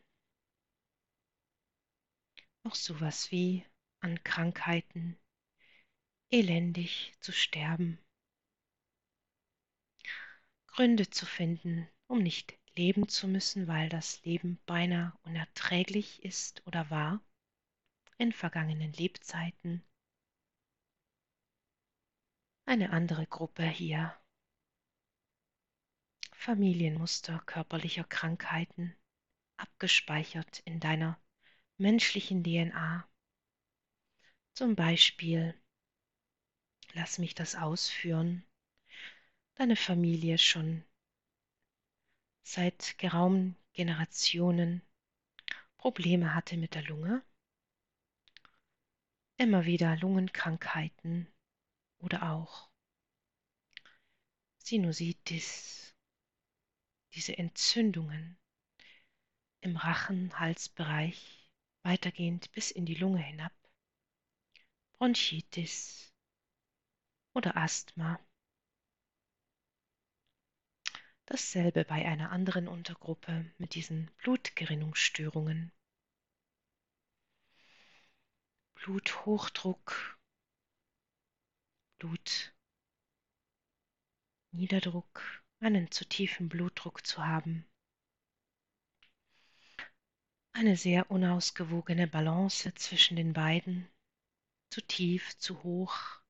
noch 2.64 2.74
sowas 2.74 3.32
wie 3.32 3.66
an 4.00 4.24
Krankheiten 4.24 5.20
elendig 6.30 7.12
zu 7.20 7.34
sterben, 7.34 8.00
Gründe 10.68 11.10
zu 11.10 11.26
finden, 11.26 11.86
um 12.08 12.20
nicht 12.20 12.58
leben 12.78 13.10
zu 13.10 13.28
müssen, 13.28 13.68
weil 13.68 13.90
das 13.90 14.24
Leben 14.24 14.58
beinahe 14.66 15.12
unerträglich 15.24 16.24
ist 16.24 16.66
oder 16.66 16.90
war. 16.90 17.22
In 18.18 18.32
vergangenen 18.32 18.94
Lebzeiten 18.94 19.84
eine 22.68 22.90
andere 22.92 23.26
Gruppe 23.26 23.64
hier. 23.64 24.14
Familienmuster 26.34 27.40
körperlicher 27.46 28.04
Krankheiten, 28.04 28.94
abgespeichert 29.56 30.60
in 30.60 30.82
deiner 30.82 31.18
menschlichen 31.78 32.44
DNA. 32.44 33.08
Zum 34.54 34.76
Beispiel, 34.76 35.60
lass 36.94 37.20
mich 37.20 37.34
das 37.36 37.56
ausführen, 37.56 38.46
deine 39.56 39.78
Familie 39.78 40.38
schon 40.38 40.84
seit 42.44 42.98
geraumen 42.98 43.56
Generationen 43.72 44.82
Probleme 45.78 46.36
hatte 46.36 46.58
mit 46.58 46.76
der 46.76 46.84
Lunge, 46.84 47.24
immer 49.38 49.66
wieder 49.66 49.96
Lungenkrankheiten, 49.96 51.28
oder 52.00 52.32
auch 52.32 52.70
Sinusitis, 54.58 55.96
diese 57.14 57.38
Entzündungen 57.38 58.38
im 59.62 59.78
Rachen-Halsbereich, 59.78 61.50
weitergehend 61.84 62.52
bis 62.52 62.72
in 62.72 62.86
die 62.86 62.96
Lunge 62.96 63.22
hinab, 63.22 63.54
Bronchitis 64.98 66.14
oder 67.34 67.56
Asthma. 67.56 68.20
Dasselbe 71.28 71.86
bei 71.86 72.06
einer 72.06 72.32
anderen 72.32 72.68
Untergruppe 72.68 73.46
mit 73.58 73.76
diesen 73.76 74.10
Blutgerinnungsstörungen. 74.18 75.72
Bluthochdruck, 78.76 80.17
Blutniederdruck, 84.52 85.44
einen 85.60 85.92
zu 85.92 86.06
tiefen 86.06 86.50
Blutdruck 86.50 87.06
zu 87.06 87.26
haben. 87.26 87.66
Eine 90.54 90.76
sehr 90.76 91.12
unausgewogene 91.12 92.08
Balance 92.08 92.74
zwischen 92.76 93.16
den 93.16 93.34
beiden, 93.34 93.88
zu 94.72 94.82
tief, 94.82 95.38
zu 95.38 95.64
hoch, 95.64 96.22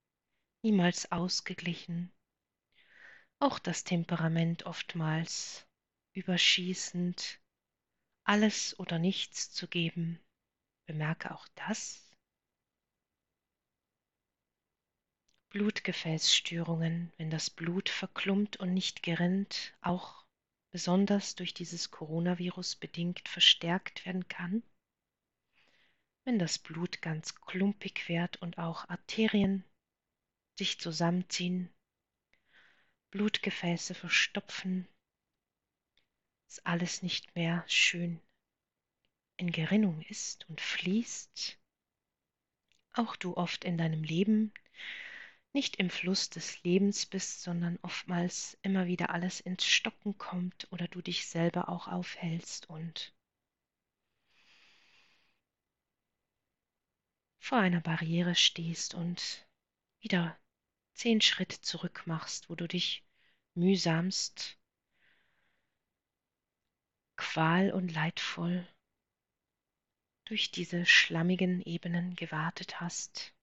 niemals 0.64 1.12
ausgeglichen 1.12 2.12
auch 3.40 3.60
das 3.60 3.84
Temperament 3.84 4.66
oftmals 4.66 5.68
überschießend, 6.14 7.40
alles 8.24 8.78
oder 8.80 8.98
nichts 8.98 9.52
zu 9.52 9.68
geben. 9.68 10.20
Bemerke 10.88 11.34
auch 11.34 11.48
das. 11.54 12.07
Blutgefäßstörungen, 15.58 17.12
wenn 17.18 17.32
das 17.32 17.50
Blut 17.50 17.90
verklumpt 17.90 18.58
und 18.58 18.76
nicht 18.76 19.02
gerinnt, 19.02 19.74
auch 19.82 20.24
besonders 20.70 21.34
durch 21.34 21.56
dieses 21.56 21.90
Coronavirus 21.90 22.76
bedingt 22.76 23.28
verstärkt 23.28 24.06
werden 24.06 24.28
kann. 24.28 24.62
Wenn 26.26 26.38
das 26.38 26.60
Blut 26.60 27.02
ganz 27.02 27.34
klumpig 27.34 28.08
wird 28.08 28.40
und 28.40 28.60
auch 28.60 28.88
Arterien 28.88 29.64
sich 30.60 30.80
zusammenziehen, 30.80 31.74
Blutgefäße 33.10 33.96
verstopfen, 33.96 34.88
dass 36.46 36.60
alles 36.68 37.02
nicht 37.02 37.34
mehr 37.34 37.64
schön 37.68 38.22
in 39.38 39.52
Gerinnung 39.52 40.04
ist 40.04 40.48
und 40.50 40.62
fließt, 40.62 41.58
auch 42.94 43.16
du 43.16 43.36
oft 43.36 43.66
in 43.66 43.80
deinem 43.80 44.04
Leben 44.04 44.54
nicht 45.54 45.78
im 45.78 45.90
Fluss 45.90 46.30
des 46.30 46.64
Lebens 46.64 47.06
bist, 47.06 47.42
sondern 47.42 47.80
oftmals 47.82 48.58
immer 48.62 48.88
wieder 48.88 49.10
alles 49.10 49.40
ins 49.40 49.66
Stocken 49.66 50.18
kommt 50.18 50.68
oder 50.72 50.88
du 50.88 51.02
dich 51.02 51.28
selber 51.28 51.70
auch 51.70 51.88
aufhältst 51.88 52.70
und 52.70 53.14
vor 57.40 57.60
einer 57.60 57.82
Barriere 57.82 58.36
stehst 58.36 58.94
und 58.94 59.48
wieder 60.00 60.38
zehn 60.94 61.22
Schritte 61.22 61.62
zurück 61.62 62.04
machst, 62.06 62.50
wo 62.50 62.56
du 62.56 62.68
dich 62.68 63.04
mühsamst, 63.54 64.60
qual 67.16 67.72
und 67.72 67.92
leidvoll 67.92 68.68
durch 70.26 70.52
diese 70.52 70.86
schlammigen 70.86 71.62
Ebenen 71.62 72.16
gewartet 72.16 72.82
hast, 72.82 73.34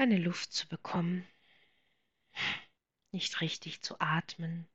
keine 0.00 0.16
Luft 0.16 0.54
zu 0.54 0.66
bekommen, 0.66 1.28
nicht 3.12 3.42
richtig 3.42 3.82
zu 3.82 4.00
atmen, 4.00 4.66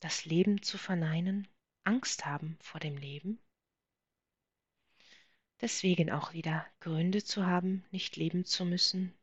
das 0.00 0.26
Leben 0.26 0.60
zu 0.60 0.76
verneinen, 0.76 1.48
Angst 1.82 2.26
haben 2.26 2.58
vor 2.60 2.78
dem 2.78 2.98
Leben, 2.98 3.40
deswegen 5.62 6.12
auch 6.12 6.34
wieder 6.34 6.66
Gründe 6.80 7.24
zu 7.24 7.46
haben, 7.46 7.86
nicht 7.90 8.16
leben 8.16 8.44
zu 8.44 8.66
müssen, 8.66 9.16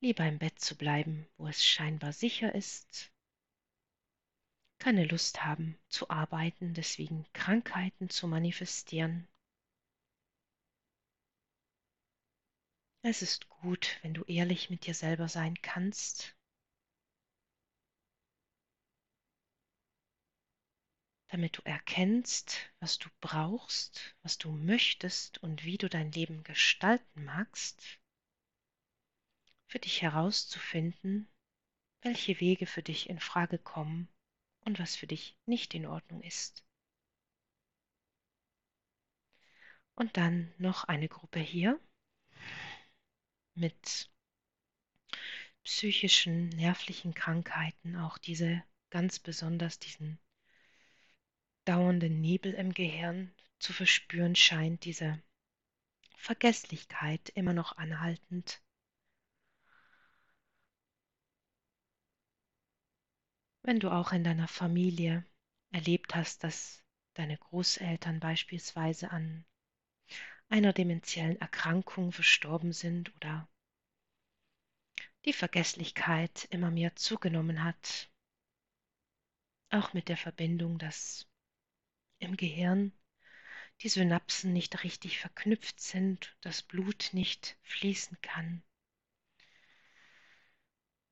lieber 0.00 0.26
im 0.26 0.38
Bett 0.38 0.58
zu 0.58 0.74
bleiben, 0.74 1.28
wo 1.36 1.48
es 1.48 1.62
scheinbar 1.62 2.14
sicher 2.14 2.54
ist, 2.54 3.12
keine 4.78 5.04
Lust 5.04 5.44
haben 5.44 5.78
zu 5.88 6.08
arbeiten, 6.08 6.72
deswegen 6.72 7.26
Krankheiten 7.34 8.08
zu 8.08 8.26
manifestieren. 8.26 9.28
Es 13.04 13.20
ist 13.20 13.48
gut, 13.48 13.98
wenn 14.02 14.14
du 14.14 14.22
ehrlich 14.24 14.70
mit 14.70 14.86
dir 14.86 14.94
selber 14.94 15.28
sein 15.28 15.60
kannst, 15.60 16.36
damit 21.26 21.58
du 21.58 21.62
erkennst, 21.62 22.72
was 22.78 22.98
du 22.98 23.08
brauchst, 23.20 24.14
was 24.22 24.38
du 24.38 24.52
möchtest 24.52 25.42
und 25.42 25.64
wie 25.64 25.78
du 25.78 25.88
dein 25.88 26.12
Leben 26.12 26.44
gestalten 26.44 27.24
magst. 27.24 27.98
Für 29.66 29.80
dich 29.80 30.00
herauszufinden, 30.02 31.28
welche 32.02 32.38
Wege 32.38 32.66
für 32.66 32.84
dich 32.84 33.10
in 33.10 33.18
Frage 33.18 33.58
kommen 33.58 34.08
und 34.60 34.78
was 34.78 34.94
für 34.94 35.08
dich 35.08 35.36
nicht 35.44 35.74
in 35.74 35.86
Ordnung 35.86 36.22
ist. 36.22 36.64
Und 39.96 40.16
dann 40.16 40.54
noch 40.58 40.84
eine 40.84 41.08
Gruppe 41.08 41.40
hier 41.40 41.80
mit 43.54 44.10
psychischen, 45.64 46.48
nervlichen 46.50 47.14
Krankheiten, 47.14 47.96
auch 47.96 48.18
diese 48.18 48.62
ganz 48.90 49.18
besonders 49.18 49.78
diesen 49.78 50.18
dauernden 51.64 52.20
Nebel 52.20 52.54
im 52.54 52.74
Gehirn 52.74 53.32
zu 53.58 53.72
verspüren 53.72 54.34
scheint, 54.34 54.84
diese 54.84 55.22
Vergesslichkeit 56.16 57.30
immer 57.30 57.52
noch 57.52 57.76
anhaltend 57.76 58.62
Wenn 63.64 63.78
du 63.78 63.90
auch 63.90 64.12
in 64.12 64.24
deiner 64.24 64.48
Familie 64.48 65.24
erlebt 65.70 66.16
hast, 66.16 66.42
dass 66.42 66.82
deine 67.14 67.38
Großeltern 67.38 68.18
beispielsweise 68.18 69.12
an 69.12 69.44
einer 70.52 70.74
dementiellen 70.74 71.40
Erkrankung 71.40 72.12
verstorben 72.12 72.74
sind 72.74 73.16
oder 73.16 73.48
die 75.24 75.32
Vergesslichkeit 75.32 76.46
immer 76.50 76.70
mehr 76.70 76.94
zugenommen 76.94 77.64
hat, 77.64 78.10
auch 79.70 79.94
mit 79.94 80.10
der 80.10 80.18
Verbindung, 80.18 80.78
dass 80.78 81.26
im 82.18 82.36
Gehirn 82.36 82.92
die 83.80 83.88
Synapsen 83.88 84.52
nicht 84.52 84.84
richtig 84.84 85.20
verknüpft 85.20 85.80
sind, 85.80 86.36
das 86.42 86.62
Blut 86.62 87.14
nicht 87.14 87.56
fließen 87.62 88.18
kann, 88.20 88.62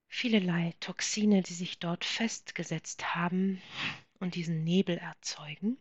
vielerlei 0.07 0.75
Toxine, 0.81 1.43
die 1.43 1.55
sich 1.55 1.79
dort 1.79 2.05
festgesetzt 2.05 3.15
haben 3.15 3.63
und 4.19 4.35
diesen 4.35 4.65
Nebel 4.65 4.99
erzeugen. 4.99 5.79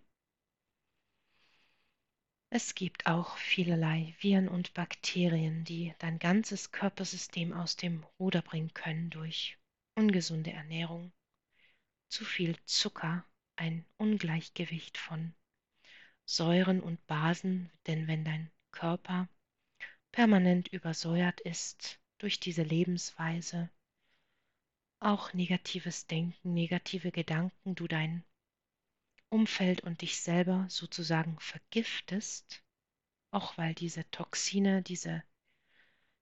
Es 2.51 2.73
gibt 2.73 3.05
auch 3.05 3.37
vielerlei 3.37 4.15
Viren 4.19 4.47
und 4.47 4.73
Bakterien, 4.73 5.63
die 5.65 5.93
dein 5.99 6.17
ganzes 6.17 6.71
Körpersystem 6.71 7.53
aus 7.53 7.75
dem 7.75 8.03
Ruder 8.19 8.41
bringen 8.41 8.73
können 8.73 9.11
durch 9.11 9.59
ungesunde 9.95 10.51
Ernährung, 10.51 11.11
zu 12.07 12.25
viel 12.25 12.57
Zucker, 12.65 13.23
ein 13.55 13.85
Ungleichgewicht 13.97 14.97
von 14.97 15.35
Säuren 16.25 16.81
und 16.81 17.05
Basen, 17.05 17.69
denn 17.85 18.07
wenn 18.07 18.25
dein 18.25 18.49
Körper 18.71 19.29
permanent 20.11 20.69
übersäuert 20.69 21.39
ist 21.41 21.99
durch 22.17 22.39
diese 22.39 22.63
Lebensweise, 22.63 23.69
auch 24.99 25.33
negatives 25.33 26.07
Denken, 26.07 26.55
negative 26.55 27.11
Gedanken, 27.11 27.75
du 27.75 27.87
dein 27.87 28.23
Umfeld 29.29 29.81
und 29.81 30.01
dich 30.01 30.21
selber 30.21 30.65
sozusagen 30.69 31.39
vergiftest, 31.39 32.63
auch 33.31 33.57
weil 33.57 33.75
diese 33.75 34.09
Toxine, 34.11 34.81
diese 34.81 35.23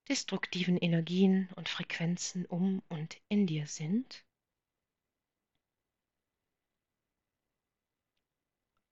destruktiven 0.09 0.77
Energien 0.77 1.49
und 1.55 1.69
Frequenzen 1.69 2.45
um 2.45 2.81
und 2.89 3.19
in 3.29 3.47
dir 3.47 3.67
sind. 3.67 4.25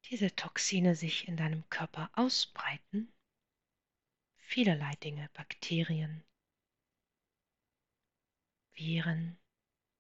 Diese 0.10 0.36
Toxine 0.36 0.95
sich 0.95 1.28
in 1.28 1.36
deinem 1.36 1.67
Körper 1.69 2.12
ausbreiten, 2.13 3.12
vielerlei 4.38 4.93
Dinge, 5.04 5.30
Bakterien, 5.34 6.23
Viren, 8.73 9.39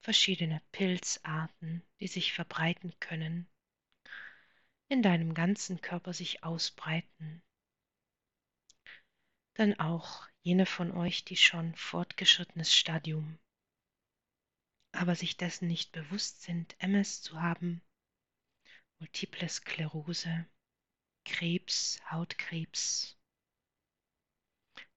verschiedene 0.01 0.61
Pilzarten, 0.71 1.81
die 1.99 2.07
sich 2.07 2.33
verbreiten 2.33 2.93
können, 2.99 3.47
in 4.89 5.01
deinem 5.01 5.33
ganzen 5.33 5.81
Körper 5.81 6.13
sich 6.13 6.43
ausbreiten. 6.43 7.41
Dann 9.55 9.79
auch 9.79 10.27
jene 10.41 10.65
von 10.65 10.91
euch, 10.91 11.25
die 11.25 11.37
schon 11.37 11.75
fortgeschrittenes 11.75 12.73
Stadium 12.73 13.39
aber 14.95 15.15
sich 15.15 15.37
dessen 15.37 15.67
nicht 15.67 15.91
bewusst 15.91 16.41
sind, 16.41 16.75
MS 16.79 17.21
zu 17.21 17.41
haben, 17.41 17.81
Multiple 18.99 19.47
Sklerose, 19.47 20.45
Krebs, 21.25 21.99
Hautkrebs, 22.09 23.17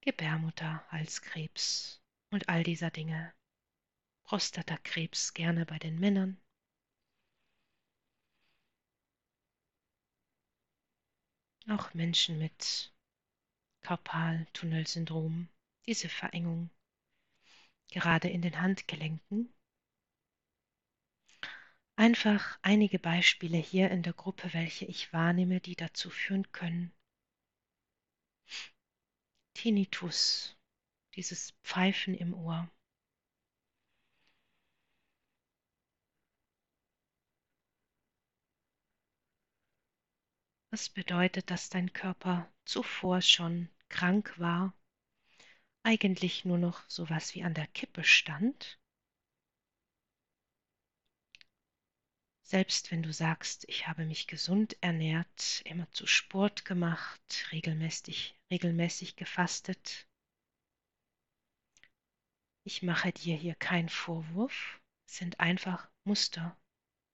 Gebärmutter, 0.01 0.85
Halskrebs 0.91 2.01
und 2.31 2.49
all 2.49 2.63
dieser 2.63 2.91
Dinge. 2.91 3.35
Prostatakrebs 4.25 5.35
gerne 5.35 5.67
bei 5.67 5.79
den 5.79 5.99
Männern. 5.99 6.41
Auch 11.71 11.93
Menschen 11.93 12.39
mit 12.39 12.95
Karpaltunnelsyndrom, 13.83 15.49
diese 15.87 16.09
Verengung 16.09 16.71
gerade 17.91 18.29
in 18.29 18.41
den 18.41 18.61
Handgelenken. 18.61 19.53
Einfach 21.97 22.59
einige 22.63 22.99
Beispiele 22.99 23.59
hier 23.59 23.91
in 23.91 24.03
der 24.03 24.15
Gruppe, 24.15 24.55
welche 24.55 24.87
ich 24.87 25.13
wahrnehme, 25.13 25.61
die 25.61 25.77
dazu 25.77 26.09
führen 26.09 26.51
können. 26.53 26.91
Tinnitus, 29.53 30.57
dieses 31.17 31.51
Pfeifen 31.65 32.15
im 32.15 32.33
Ohr. 32.33 32.71
Was 40.71 40.91
bedeutet, 40.91 41.51
dass 41.51 41.71
dein 41.71 41.95
Körper 41.95 42.53
zuvor 42.67 43.23
schon 43.23 43.71
krank 43.89 44.39
war, 44.39 44.75
eigentlich 45.83 46.45
nur 46.45 46.59
noch 46.59 46.89
sowas 46.91 47.35
wie 47.35 47.43
an 47.43 47.55
der 47.55 47.67
Kippe 47.69 48.05
stand? 48.05 48.79
Selbst 52.43 52.91
wenn 52.91 53.03
du 53.03 53.15
sagst, 53.15 53.67
ich 53.67 53.89
habe 53.89 54.05
mich 54.05 54.27
gesund 54.27 54.77
ernährt, 54.83 55.63
immer 55.65 55.91
zu 55.93 56.07
Sport 56.07 56.67
gemacht, 56.67 57.49
regelmäßig, 57.51 58.39
regelmäßig 58.51 59.17
gefastet, 59.17 60.07
ich 62.65 62.83
mache 62.83 63.13
dir 63.13 63.37
hier 63.37 63.55
keinen 63.55 63.89
Vorwurf, 63.89 64.83
es 65.07 65.17
sind 65.17 65.41
einfach 65.41 65.91
Muster, 66.05 66.61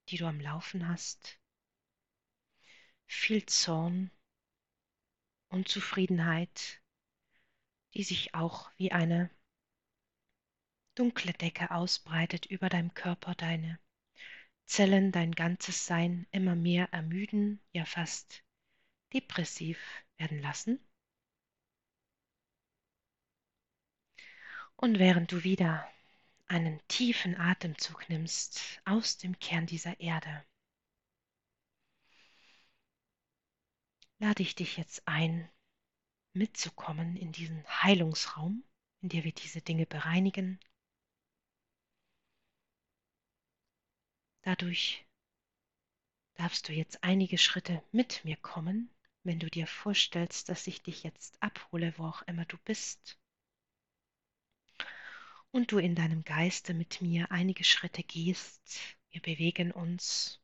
die 0.09 0.17
du 0.17 0.25
am 0.25 0.41
Laufen 0.41 0.89
hast 0.89 1.39
viel 3.07 3.45
Zorn, 3.45 4.11
Unzufriedenheit, 5.49 6.81
die 7.93 8.03
sich 8.03 8.33
auch 8.33 8.71
wie 8.77 8.91
eine 8.91 9.29
dunkle 10.95 11.33
Decke 11.33 11.71
ausbreitet 11.71 12.45
über 12.45 12.69
deinem 12.69 12.93
Körper, 12.93 13.35
deine 13.35 13.79
Zellen, 14.65 15.11
dein 15.11 15.33
ganzes 15.33 15.85
Sein 15.85 16.25
immer 16.31 16.55
mehr 16.55 16.91
ermüden, 16.91 17.61
ja 17.71 17.85
fast 17.85 18.43
depressiv 19.13 19.79
werden 20.17 20.41
lassen. 20.41 20.79
Und 24.75 24.99
während 24.99 25.31
du 25.31 25.43
wieder 25.43 25.87
einen 26.47 26.85
tiefen 26.87 27.35
Atemzug 27.39 28.09
nimmst 28.09 28.81
aus 28.85 29.17
dem 29.17 29.39
Kern 29.39 29.65
dieser 29.65 29.99
Erde, 29.99 30.45
lade 34.19 34.43
ich 34.43 34.55
dich 34.55 34.77
jetzt 34.77 35.07
ein, 35.07 35.49
mitzukommen 36.33 37.15
in 37.15 37.31
diesen 37.31 37.65
Heilungsraum, 37.83 38.63
in 39.01 39.09
dem 39.09 39.23
wir 39.23 39.31
diese 39.31 39.61
Dinge 39.61 39.85
bereinigen. 39.85 40.59
Dadurch 44.41 45.05
darfst 46.35 46.67
du 46.67 46.73
jetzt 46.73 47.03
einige 47.03 47.37
Schritte 47.37 47.81
mit 47.91 48.23
mir 48.25 48.37
kommen, 48.37 48.89
wenn 49.23 49.39
du 49.39 49.49
dir 49.49 49.65
vorstellst, 49.65 50.49
dass 50.49 50.67
ich 50.67 50.83
dich 50.83 51.03
jetzt 51.03 51.41
abhole, 51.41 51.93
wo 51.97 52.05
auch 52.05 52.21
immer 52.23 52.45
du 52.45 52.57
bist. 52.59 53.17
Und 55.51 55.71
du 55.71 55.77
in 55.79 55.95
deinem 55.95 56.23
Geiste 56.23 56.73
mit 56.73 57.01
mir 57.01 57.31
einige 57.31 57.63
Schritte 57.63 58.03
gehst. 58.03 58.79
Wir 59.09 59.21
bewegen 59.21 59.71
uns 59.71 60.41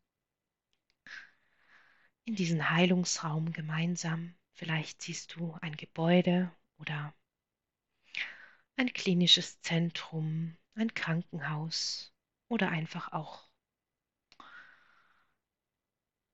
in 2.25 2.35
diesen 2.35 2.69
Heilungsraum 2.69 3.51
gemeinsam. 3.51 4.35
Vielleicht 4.53 5.01
siehst 5.01 5.35
du 5.35 5.53
ein 5.61 5.75
Gebäude 5.75 6.51
oder 6.77 7.13
ein 8.75 8.93
klinisches 8.93 9.61
Zentrum, 9.61 10.57
ein 10.75 10.93
Krankenhaus 10.93 12.13
oder 12.47 12.69
einfach 12.69 13.11
auch 13.11 13.49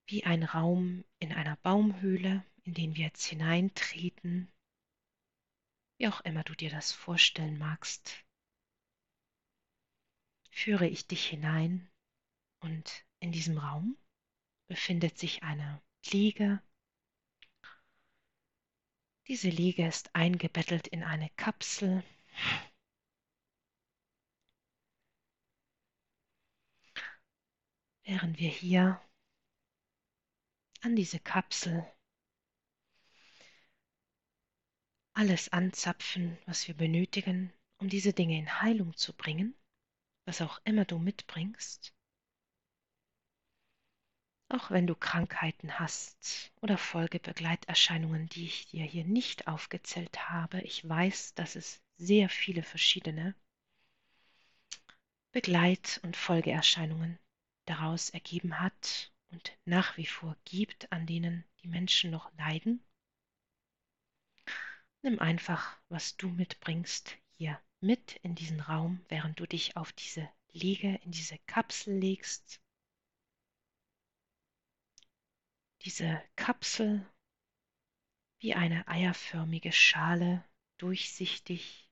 wie 0.08 0.23
ein 0.23 0.43
Raum 0.43 1.04
in 1.19 1.34
einer 1.34 1.58
Baumhöhle, 1.58 2.45
in 2.63 2.73
den 2.73 2.95
wir 2.95 3.06
jetzt 3.06 3.26
hineintreten, 3.26 4.52
wie 5.97 6.08
auch 6.08 6.21
immer 6.21 6.43
du 6.43 6.56
dir 6.56 6.69
das 6.69 6.91
vorstellen 6.91 7.58
magst. 7.58 8.23
Führe 10.52 10.88
ich 10.88 11.08
dich 11.08 11.28
hinein 11.28 11.89
und 12.60 13.06
in 13.19 13.32
diesem 13.32 13.58
Raum 13.58 13.97
befindet 14.68 15.18
sich 15.18 15.44
eine 15.44 15.82
Liege. 16.12 16.62
Diese 19.28 19.50
Liege 19.50 19.88
ist 19.88 20.16
eingebettelt 20.16 20.88
in 20.88 21.04
eine 21.04 21.30
Kapsel. 21.32 22.04
Während 28.04 28.40
wir 28.40 28.50
hier 28.50 29.02
an 30.82 30.96
diese 30.96 31.20
Kapsel 31.20 31.86
alles 35.14 35.50
anzapfen, 35.50 36.38
was 36.46 36.68
wir 36.68 36.76
benötigen, 36.76 37.52
um 37.80 37.90
diese 37.90 38.14
Dinge 38.14 38.38
in 38.38 38.62
Heilung 38.62 38.96
zu 38.96 39.14
bringen, 39.14 39.56
was 40.26 40.42
auch 40.42 40.62
immer 40.64 40.86
du 40.86 41.00
mitbringst, 41.00 41.97
auch 44.50 44.72
wenn 44.72 44.88
du 44.88 44.96
Krankheiten 44.96 45.78
hast 45.80 46.52
oder 46.62 46.78
Folgebegleiterscheinungen, 46.78 48.30
die 48.30 48.46
ich 48.46 48.68
dir 48.68 48.86
hier 48.86 49.04
nicht 49.04 49.48
aufgezählt 49.48 50.30
habe, 50.30 50.62
ich 50.62 50.88
weiß, 50.88 51.34
dass 51.36 51.56
es 51.56 51.82
sehr 51.98 52.30
viele 52.30 52.64
verschiedene 52.64 53.36
Begleit- 55.32 56.00
und 56.04 56.16
Folgeerscheinungen 56.16 57.20
daraus 57.66 58.10
ergeben 58.10 58.60
hat 58.60 59.12
und 59.32 59.52
nach 59.66 59.98
wie 59.98 60.06
vor 60.06 60.38
gibt, 60.46 60.92
an 60.92 61.06
denen 61.06 61.44
die 61.62 61.68
Menschen 61.68 62.12
noch 62.12 62.32
leiden. 62.38 62.82
Nimm 65.02 65.20
einfach, 65.20 65.78
was 65.90 66.16
du 66.16 66.30
mitbringst, 66.30 67.18
hier 67.34 67.60
mit 67.82 68.16
in 68.24 68.36
diesen 68.36 68.62
Raum, 68.62 69.06
während 69.10 69.40
du 69.40 69.46
dich 69.46 69.76
auf 69.76 69.92
diese 69.92 70.28
Liege, 70.54 71.00
in 71.04 71.12
diese 71.12 71.38
Kapsel 71.40 71.98
legst 71.98 72.62
diese 75.88 76.21
Kapsel 76.36 77.10
wie 78.39 78.54
eine 78.54 78.86
eierförmige 78.89 79.71
Schale, 79.71 80.43
durchsichtig, 80.78 81.89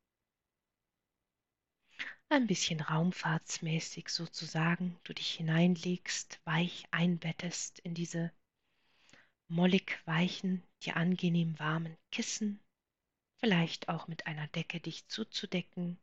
ein 2.28 2.46
bisschen 2.46 2.82
raumfahrtsmäßig 2.82 4.10
sozusagen, 4.10 5.00
du 5.06 5.14
dich 5.14 5.36
hineinlegst, 5.36 6.42
weich 6.44 6.86
einbettest 6.92 7.80
in 7.80 7.94
diese 7.94 8.34
mollig 9.48 9.98
weichen, 10.04 10.62
dir 10.84 10.98
angenehm 10.98 11.58
warmen 11.58 11.96
Kissen, 12.12 12.60
vielleicht 13.38 13.88
auch 13.88 14.10
mit 14.10 14.28
einer 14.28 14.48
Decke 14.48 14.82
dich 14.82 15.08
zuzudecken, 15.08 15.98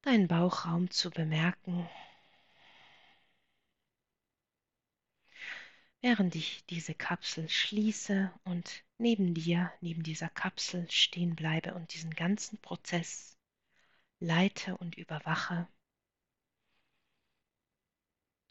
deinen 0.00 0.26
Bauchraum 0.26 0.90
zu 0.90 1.10
bemerken, 1.10 1.86
während 6.02 6.34
ich 6.34 6.64
diese 6.66 6.94
Kapsel 6.94 7.48
schließe 7.48 8.32
und 8.44 8.84
neben 8.98 9.34
dir, 9.34 9.72
neben 9.80 10.02
dieser 10.02 10.28
Kapsel 10.28 10.90
stehen 10.90 11.34
bleibe 11.34 11.74
und 11.74 11.94
diesen 11.94 12.14
ganzen 12.14 12.58
Prozess 12.58 13.36
leite 14.20 14.76
und 14.76 14.96
überwache. 14.96 15.68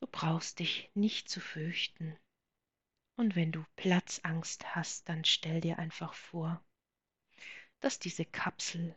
Du 0.01 0.07
brauchst 0.07 0.59
dich 0.59 0.89
nicht 0.93 1.29
zu 1.29 1.39
fürchten. 1.39 2.17
Und 3.17 3.35
wenn 3.35 3.51
du 3.51 3.65
Platzangst 3.75 4.75
hast, 4.75 5.07
dann 5.07 5.23
stell 5.23 5.61
dir 5.61 5.79
einfach 5.79 6.13
vor, 6.13 6.63
dass 7.79 7.97
diese 7.97 8.25
Kapsel 8.25 8.95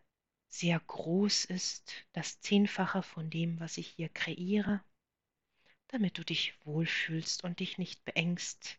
sehr 0.49 0.81
groß 0.81 1.45
ist, 1.45 1.93
das 2.13 2.41
Zehnfache 2.41 3.03
von 3.03 3.31
dem, 3.31 3.61
was 3.61 3.79
ich 3.79 3.89
hier 3.89 4.09
kreiere 4.09 4.83
damit 5.89 6.19
du 6.19 6.25
dich 6.25 6.55
wohlfühlst 6.65 7.45
und 7.45 7.61
dich 7.61 7.79
nicht 7.79 8.05
beengst, 8.05 8.79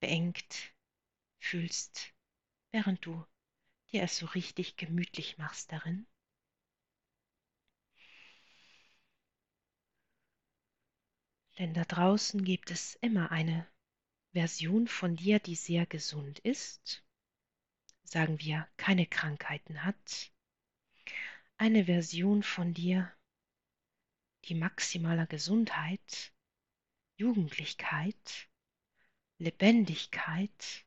beengt 0.00 0.74
fühlst, 1.38 2.14
während 2.70 3.04
du 3.04 3.24
dir 3.90 4.02
es 4.02 4.18
so 4.18 4.26
richtig 4.26 4.76
gemütlich 4.76 5.38
machst 5.38 5.72
darin. 5.72 6.06
Denn 11.58 11.74
da 11.74 11.84
draußen 11.84 12.44
gibt 12.44 12.70
es 12.70 12.94
immer 12.96 13.32
eine 13.32 13.66
Version 14.32 14.86
von 14.86 15.16
dir, 15.16 15.40
die 15.40 15.56
sehr 15.56 15.86
gesund 15.86 16.38
ist, 16.40 17.04
sagen 18.04 18.38
wir, 18.40 18.68
keine 18.76 19.06
Krankheiten 19.06 19.82
hat, 19.82 20.32
eine 21.56 21.86
Version 21.86 22.42
von 22.44 22.74
dir, 22.74 23.12
die 24.48 24.54
maximaler 24.54 25.26
Gesundheit, 25.26 26.32
Jugendlichkeit, 27.16 28.48
Lebendigkeit, 29.38 30.86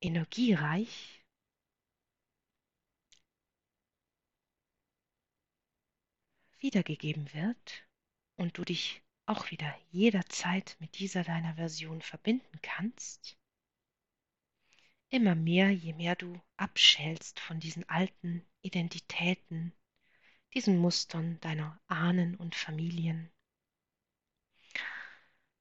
energiereich, 0.00 1.24
wiedergegeben 6.58 7.32
wird 7.32 7.86
und 8.36 8.56
du 8.58 8.64
dich 8.64 9.02
auch 9.26 9.50
wieder 9.50 9.78
jederzeit 9.90 10.76
mit 10.80 10.98
dieser 10.98 11.22
deiner 11.22 11.54
Version 11.54 12.02
verbinden 12.02 12.60
kannst, 12.62 13.38
immer 15.08 15.34
mehr, 15.34 15.70
je 15.70 15.92
mehr 15.92 16.16
du 16.16 16.40
abschälst 16.56 17.40
von 17.40 17.60
diesen 17.60 17.88
alten 17.88 18.44
Identitäten, 18.62 19.72
diesen 20.54 20.78
Mustern 20.78 21.38
deiner 21.40 21.80
Ahnen 21.86 22.36
und 22.36 22.54
Familien, 22.54 23.30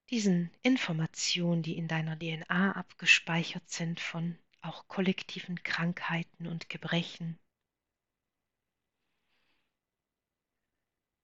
diesen 0.09 0.49
Informationen, 0.63 1.61
die 1.61 1.77
in 1.77 1.87
deiner 1.87 2.17
DNA 2.17 2.71
abgespeichert 2.71 3.69
sind 3.69 3.99
von 3.99 4.37
auch 4.61 4.87
kollektiven 4.87 5.61
Krankheiten 5.63 6.47
und 6.47 6.69
Gebrechen. 6.69 7.39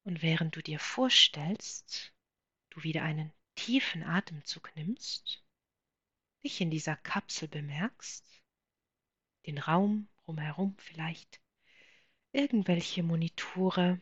Und 0.03 0.21
während 0.21 0.55
du 0.55 0.61
dir 0.61 0.79
vorstellst, 0.79 2.13
du 2.69 2.83
wieder 2.83 3.01
einen 3.01 3.33
tiefen 3.55 4.03
Atemzug 4.03 4.71
nimmst, 4.75 5.43
dich 6.43 6.61
in 6.61 6.69
dieser 6.69 6.95
Kapsel 6.95 7.47
bemerkst, 7.47 8.43
den 9.47 9.57
Raum 9.57 10.07
rumherum 10.27 10.77
vielleicht, 10.77 11.41
irgendwelche 12.35 13.01
Monitore, 13.01 14.01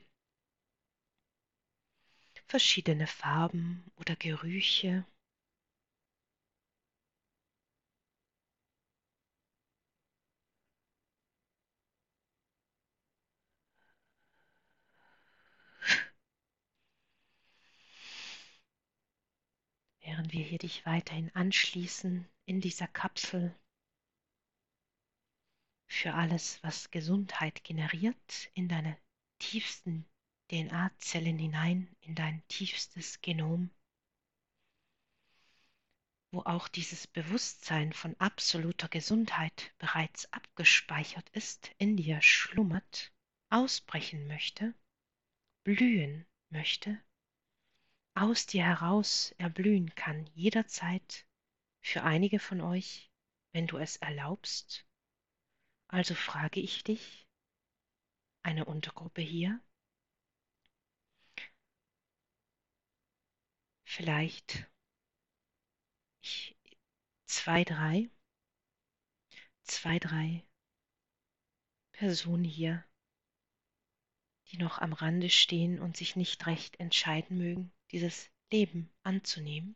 verschiedene 2.48 3.06
Farben 3.06 3.92
oder 3.96 4.16
Gerüche. 4.16 5.06
Während 20.02 20.34
wir 20.34 20.44
hier 20.44 20.58
dich 20.58 20.86
weiterhin 20.88 21.30
anschließen 21.36 22.28
in 22.46 22.62
dieser 22.62 22.88
Kapsel 22.88 23.56
für 25.94 26.16
alles, 26.16 26.62
was 26.64 26.92
Gesundheit 26.92 27.64
generiert, 27.64 28.50
in 28.56 28.68
deine 28.68 28.98
tiefsten 29.40 30.06
DNA-Zellen 30.50 31.38
hinein, 31.38 31.96
in 32.02 32.16
dein 32.16 32.46
tiefstes 32.48 33.22
Genom, 33.22 33.70
wo 36.32 36.42
auch 36.42 36.68
dieses 36.68 37.06
Bewusstsein 37.08 37.94
von 37.94 38.16
absoluter 38.20 38.90
Gesundheit 38.90 39.74
bereits 39.78 40.26
abgespeichert 40.34 41.30
ist, 41.30 41.72
in 41.78 41.96
dir 41.96 42.22
schlummert, 42.22 43.14
ausbrechen 43.50 44.28
möchte, 44.28 44.74
blühen 45.64 46.26
möchte, 46.50 47.00
aus 48.16 48.48
dir 48.48 48.64
heraus 48.64 49.34
erblühen 49.38 49.94
kann, 49.96 50.26
jederzeit 50.34 51.28
für 51.82 52.04
einige 52.04 52.40
von 52.40 52.62
euch, 52.62 53.12
wenn 53.52 53.68
du 53.68 53.78
es 53.78 53.98
erlaubst. 53.98 54.86
Also 55.94 56.16
frage 56.16 56.60
ich 56.60 56.84
dich, 56.84 57.28
eine 58.42 58.66
Untergruppe 58.66 59.22
hier, 59.22 59.62
vielleicht 63.84 64.66
ich, 66.22 66.58
zwei, 67.26 67.64
drei, 67.64 68.10
zwei, 69.62 70.00
drei 70.00 70.44
Personen 71.92 72.44
hier, 72.44 72.84
die 74.48 74.58
noch 74.58 74.80
am 74.80 74.94
Rande 74.94 75.30
stehen 75.30 75.80
und 75.80 75.96
sich 75.96 76.16
nicht 76.16 76.48
recht 76.48 76.80
entscheiden 76.80 77.38
mögen, 77.38 77.72
dieses 77.92 78.32
Leben 78.52 78.92
anzunehmen. 79.04 79.76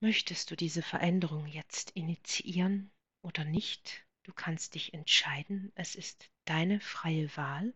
Möchtest 0.00 0.50
du 0.50 0.56
diese 0.56 0.82
Veränderung 0.82 1.46
jetzt 1.46 1.92
initiieren 1.92 2.90
oder 3.22 3.44
nicht? 3.44 4.06
Du 4.24 4.32
kannst 4.32 4.74
dich 4.74 4.94
entscheiden. 4.94 5.72
Es 5.74 5.94
ist 5.94 6.30
deine 6.44 6.80
freie 6.80 7.34
Wahl. 7.36 7.74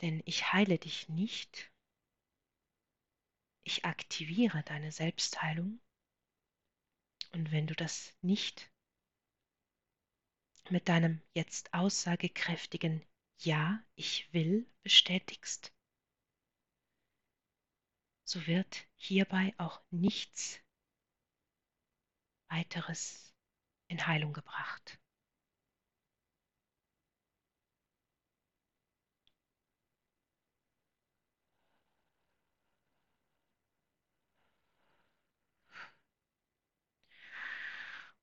Denn 0.00 0.22
ich 0.24 0.52
heile 0.52 0.78
dich 0.78 1.08
nicht. 1.08 1.70
Ich 3.62 3.84
aktiviere 3.84 4.62
deine 4.62 4.92
Selbstheilung. 4.92 5.80
Und 7.32 7.52
wenn 7.52 7.66
du 7.66 7.74
das 7.74 8.14
nicht 8.22 8.70
mit 10.70 10.88
deinem 10.88 11.20
jetzt 11.34 11.74
aussagekräftigen 11.74 13.04
Ja, 13.38 13.82
ich 13.94 14.32
will 14.32 14.66
bestätigst, 14.82 15.72
so 18.24 18.46
wird 18.46 18.86
hierbei 18.94 19.54
auch 19.58 19.82
nichts 19.90 20.59
weiteres 22.50 23.34
in 23.88 24.06
Heilung 24.06 24.32
gebracht. 24.32 24.98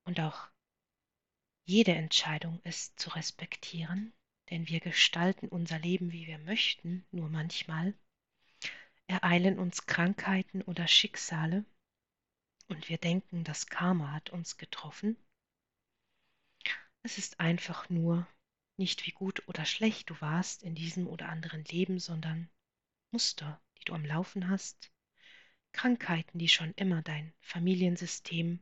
Und 0.03 0.21
auch 0.21 0.47
jede 1.65 1.93
Entscheidung 1.93 2.61
ist 2.63 2.97
zu 2.97 3.09
respektieren, 3.09 4.13
denn 4.49 4.69
wir 4.69 4.79
gestalten 4.79 5.49
unser 5.49 5.79
Leben, 5.79 6.13
wie 6.13 6.25
wir 6.27 6.39
möchten, 6.39 7.05
nur 7.11 7.27
manchmal 7.29 7.93
ereilen 9.07 9.59
uns 9.59 9.85
Krankheiten 9.85 10.61
oder 10.61 10.87
Schicksale 10.87 11.65
und 12.67 12.89
wir 12.89 12.97
denken, 12.97 13.43
das 13.43 13.67
Karma 13.67 14.11
hat 14.11 14.29
uns 14.29 14.57
getroffen. 14.57 15.17
Es 17.03 17.17
ist 17.17 17.39
einfach 17.39 17.89
nur 17.89 18.27
nicht 18.77 19.05
wie 19.05 19.11
gut 19.11 19.47
oder 19.47 19.65
schlecht 19.65 20.09
du 20.09 20.21
warst 20.21 20.63
in 20.63 20.75
diesem 20.75 21.07
oder 21.07 21.29
anderen 21.29 21.63
Leben, 21.65 21.99
sondern 21.99 22.49
Muster, 23.11 23.61
die 23.79 23.85
du 23.85 23.93
am 23.93 24.05
Laufen 24.05 24.49
hast, 24.49 24.91
Krankheiten, 25.71 26.39
die 26.39 26.49
schon 26.49 26.73
immer 26.73 27.01
dein 27.01 27.33
Familiensystem 27.39 28.61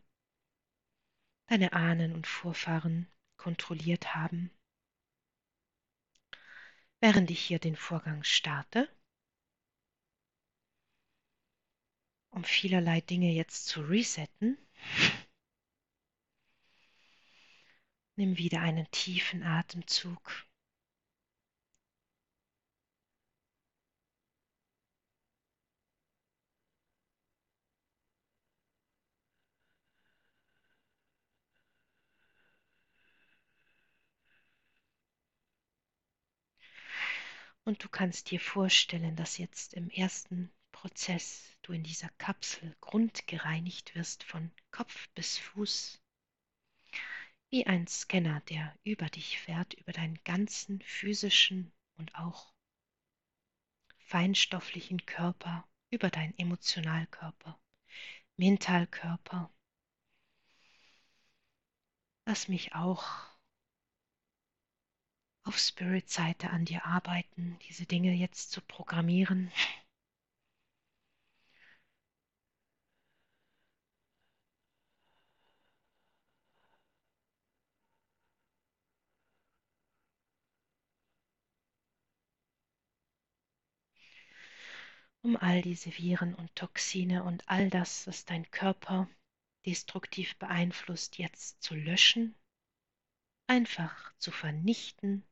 deine 1.48 1.74
Ahnen 1.74 2.14
und 2.14 2.28
Vorfahren 2.28 3.08
kontrolliert 3.38 4.16
haben. 4.16 4.52
Während 7.00 7.30
ich 7.30 7.40
hier 7.40 7.60
den 7.60 7.76
Vorgang 7.76 8.24
starte, 8.24 8.90
um 12.36 12.44
vielerlei 12.44 13.00
Dinge 13.00 13.32
jetzt 13.32 13.66
zu 13.68 13.82
resetten, 13.82 14.58
nimm 18.18 18.38
wieder 18.38 18.60
einen 18.60 18.92
tiefen 18.92 19.42
Atemzug. 19.42 20.46
Und 37.64 37.84
du 37.84 37.90
kannst 37.90 38.30
dir 38.30 38.40
vorstellen, 38.40 39.16
dass 39.16 39.38
jetzt 39.38 39.74
im 39.74 39.90
ersten 39.90 40.52
Prozess 40.86 41.58
du 41.64 41.74
in 41.74 41.82
dieser 41.82 42.10
Kapsel 42.20 42.76
grundgereinigt 42.80 43.96
wirst 43.96 44.24
von 44.24 44.52
Kopf 44.70 45.10
bis 45.16 45.40
Fuß, 45.40 46.00
wie 47.50 47.66
ein 47.66 47.88
Scanner, 47.88 48.42
der 48.42 48.78
über 48.84 49.08
dich 49.08 49.40
fährt, 49.40 49.74
über 49.74 49.94
deinen 49.94 50.24
ganzen 50.26 50.80
physischen 50.84 51.74
und 51.98 52.14
auch 52.14 52.54
feinstofflichen 53.98 55.08
Körper, 55.08 55.68
über 55.90 56.12
deinen 56.12 56.38
Emotionalkörper, 56.38 57.60
Mentalkörper. 58.38 59.52
Lass 62.26 62.48
mich 62.48 62.76
auch 62.76 63.08
auf 65.46 65.58
Spirit-Seite 65.58 66.52
an 66.52 66.66
dir 66.66 66.86
arbeiten, 66.86 67.58
diese 67.68 67.88
Dinge 67.88 68.14
jetzt 68.14 68.52
zu 68.52 68.62
programmieren. 68.62 69.52
Um 85.26 85.36
all 85.38 85.64
diese 85.64 85.90
Viren 85.98 86.36
und 86.36 86.56
Toxine 86.56 87.24
und 87.24 87.50
all 87.50 87.72
das, 87.72 88.06
was 88.06 88.26
dein 88.26 88.50
Körper 88.52 89.10
destruktiv 89.66 90.38
beeinflusst, 90.38 91.18
jetzt 91.18 91.64
zu 91.64 91.74
löschen, 91.74 92.36
einfach 93.48 94.14
zu 94.20 94.30
vernichten. 94.30 95.26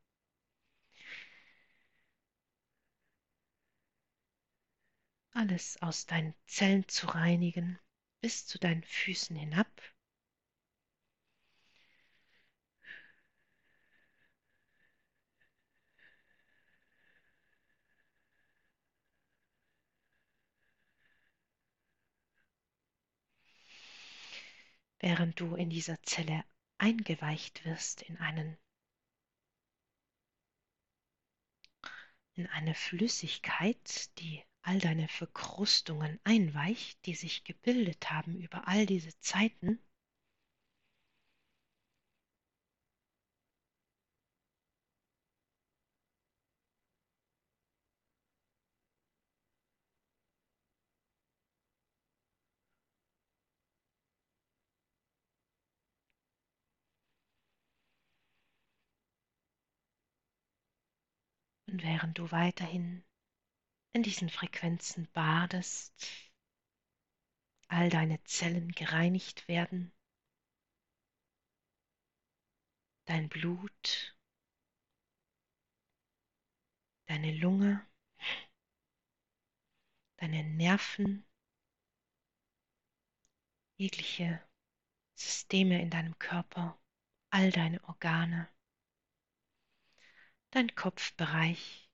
Alles 5.30 5.80
aus 5.84 6.08
deinen 6.08 6.34
Zellen 6.48 6.88
zu 6.88 7.06
reinigen, 7.06 7.78
bis 8.20 8.48
zu 8.48 8.58
deinen 8.58 8.84
Füßen 8.84 9.36
hinab. 9.36 9.93
Während 25.04 25.38
du 25.42 25.56
in 25.56 25.70
dieser 25.70 26.02
Zelle 26.04 26.46
eingeweicht 26.78 27.66
wirst 27.66 28.04
in 28.04 28.18
einen 28.20 28.58
in 32.36 32.48
eine 32.48 32.74
Flüssigkeit, 32.74 34.18
die 34.20 34.42
all 34.62 34.80
deine 34.80 35.10
Verkrustungen 35.10 36.22
einweicht, 36.24 37.06
die 37.06 37.16
sich 37.16 37.44
gebildet 37.44 38.12
haben 38.12 38.38
über 38.38 38.66
all 38.70 38.86
diese 38.86 39.16
Zeiten, 39.20 39.78
Während 61.84 62.18
du 62.18 62.32
weiterhin 62.32 63.04
in 63.92 64.04
diesen 64.04 64.30
Frequenzen 64.30 65.06
badest, 65.12 66.10
all 67.68 67.90
deine 67.90 68.24
Zellen 68.24 68.72
gereinigt 68.72 69.50
werden, 69.50 69.92
dein 73.04 73.28
Blut, 73.28 74.16
deine 77.08 77.36
Lunge, 77.36 77.86
deine 80.16 80.42
Nerven, 80.46 81.26
jegliche 83.76 84.42
Systeme 85.16 85.82
in 85.82 85.90
deinem 85.90 86.18
Körper, 86.18 86.80
all 87.30 87.52
deine 87.52 87.84
Organe 87.90 88.53
dein 90.54 90.76
Kopfbereich. 90.76 91.90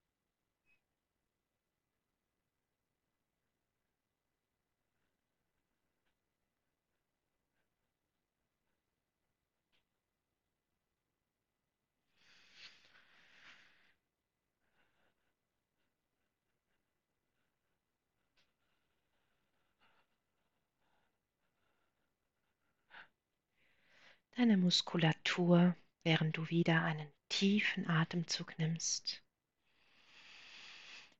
Deine 24.36 24.58
Muskulatur, 24.58 25.76
während 26.04 26.38
du 26.38 26.50
wieder 26.50 26.84
einen 26.84 27.12
tiefen 27.30 27.88
Atemzug 27.88 28.58
nimmst, 28.58 29.24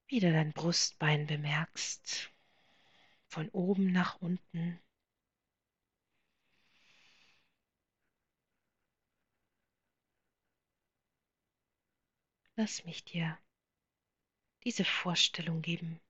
wieder 0.08 0.32
dein 0.32 0.54
Brustbein 0.54 1.28
bemerkst, 1.28 2.32
von 3.28 3.50
oben 3.50 3.92
nach 3.92 4.20
unten. 4.22 4.80
Lass 12.56 12.84
mich 12.86 13.06
dir 13.06 13.38
diese 14.64 14.84
Vorstellung 14.84 15.62
geben, 15.62 16.02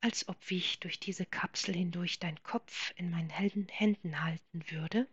als 0.00 0.28
ob 0.28 0.50
ich 0.50 0.80
durch 0.80 0.98
diese 0.98 1.26
Kapsel 1.26 1.74
hindurch 1.74 2.18
dein 2.18 2.42
Kopf 2.42 2.92
in 2.96 3.10
meinen 3.10 3.30
Händen 3.30 4.24
halten 4.24 4.70
würde 4.70 5.06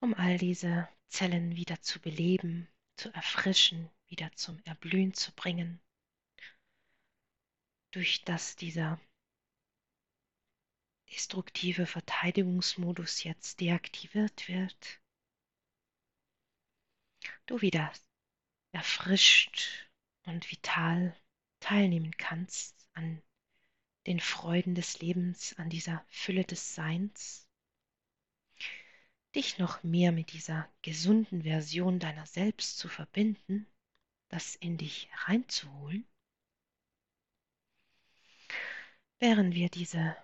um 0.00 0.14
all 0.14 0.38
diese 0.38 0.88
Zellen 1.08 1.56
wieder 1.56 1.80
zu 1.82 2.00
beleben, 2.00 2.68
zu 2.96 3.12
erfrischen, 3.12 3.90
wieder 4.06 4.32
zum 4.32 4.58
Erblühen 4.64 5.14
zu 5.14 5.32
bringen, 5.32 5.80
durch 7.90 8.22
das 8.24 8.56
dieser 8.56 9.00
destruktive 11.10 11.86
Verteidigungsmodus 11.86 13.24
jetzt 13.24 13.60
deaktiviert 13.60 14.48
wird, 14.48 15.00
du 17.46 17.60
wieder 17.60 17.92
erfrischt 18.72 19.88
und 20.24 20.50
vital 20.50 21.16
teilnehmen 21.58 22.16
kannst 22.16 22.88
an 22.94 23.22
den 24.06 24.20
Freuden 24.20 24.74
des 24.74 25.00
Lebens, 25.00 25.54
an 25.58 25.68
dieser 25.68 26.04
Fülle 26.08 26.44
des 26.44 26.74
Seins 26.74 27.49
dich 29.34 29.58
noch 29.58 29.82
mehr 29.82 30.12
mit 30.12 30.32
dieser 30.32 30.68
gesunden 30.82 31.42
Version 31.42 31.98
deiner 31.98 32.26
selbst 32.26 32.78
zu 32.78 32.88
verbinden, 32.88 33.66
das 34.28 34.56
in 34.56 34.76
dich 34.76 35.08
reinzuholen, 35.26 36.06
während 39.18 39.54
wir 39.54 39.68
diese 39.68 40.16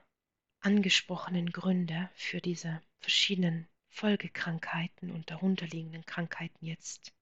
angesprochenen 0.61 1.51
Gründe 1.51 2.11
für 2.15 2.41
diese 2.41 2.83
verschiedenen 2.99 3.69
Folgekrankheiten 3.89 5.11
und 5.11 5.31
darunterliegenden 5.31 6.05
Krankheiten 6.05 6.67
jetzt 6.67 7.15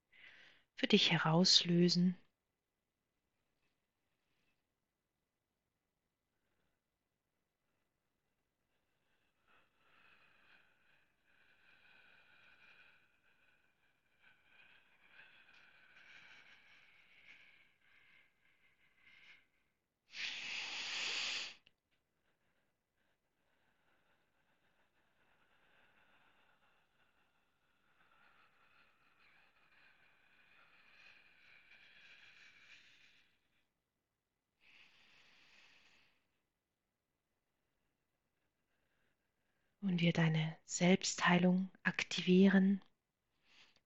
für 0.76 0.86
dich 0.86 1.12
herauslösen 1.12 2.16
und 39.94 40.00
wir 40.00 40.12
deine 40.12 40.58
Selbstheilung 40.66 41.70
aktivieren, 41.84 42.82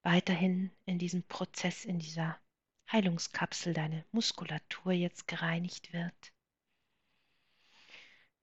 weiterhin 0.00 0.70
in 0.86 0.98
diesem 0.98 1.22
Prozess, 1.24 1.84
in 1.84 1.98
dieser 1.98 2.40
Heilungskapsel, 2.90 3.74
deine 3.74 4.06
Muskulatur 4.10 4.92
jetzt 4.92 5.28
gereinigt 5.28 5.92
wird. 5.92 6.32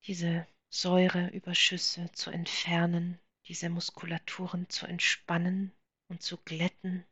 Diese 0.03 0.45
Säureüberschüsse 0.70 2.11
zu 2.11 2.30
entfernen, 2.30 3.20
diese 3.47 3.72
Muskulaturen 3.72 4.70
zu 4.70 4.86
entspannen 4.86 5.72
und 6.07 6.22
zu 6.22 6.38
glätten, 6.38 7.03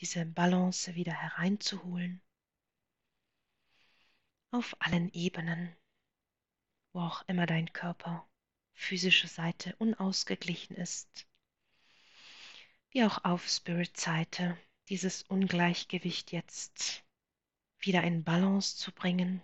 diese 0.00 0.26
Balance 0.26 0.96
wieder 0.96 1.14
hereinzuholen. 1.14 2.20
Auf 4.50 4.76
allen 4.80 5.10
Ebenen, 5.14 5.74
wo 6.92 7.00
auch 7.00 7.26
immer 7.26 7.46
dein 7.46 7.72
Körper 7.72 8.27
physische 8.78 9.26
Seite 9.26 9.74
unausgeglichen 9.78 10.76
ist, 10.76 11.26
wie 12.90 13.04
auch 13.04 13.24
auf 13.24 13.46
Spirit-Seite, 13.46 14.56
dieses 14.88 15.24
Ungleichgewicht 15.24 16.30
jetzt 16.30 17.04
wieder 17.80 18.04
in 18.04 18.22
Balance 18.22 18.76
zu 18.76 18.92
bringen, 18.92 19.42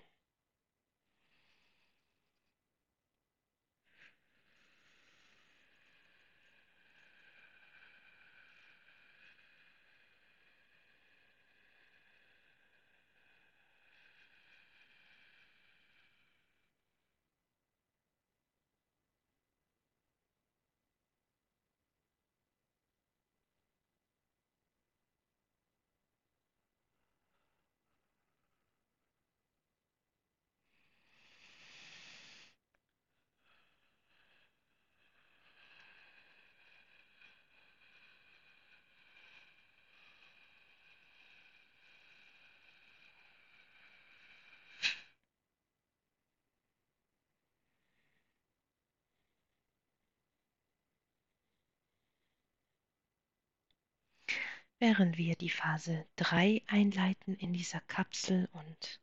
während 54.84 55.16
wir 55.16 55.34
die 55.34 55.48
Phase 55.48 56.06
3 56.16 56.62
einleiten 56.66 57.36
in 57.36 57.54
dieser 57.54 57.80
Kapsel 57.80 58.50
und 58.52 59.00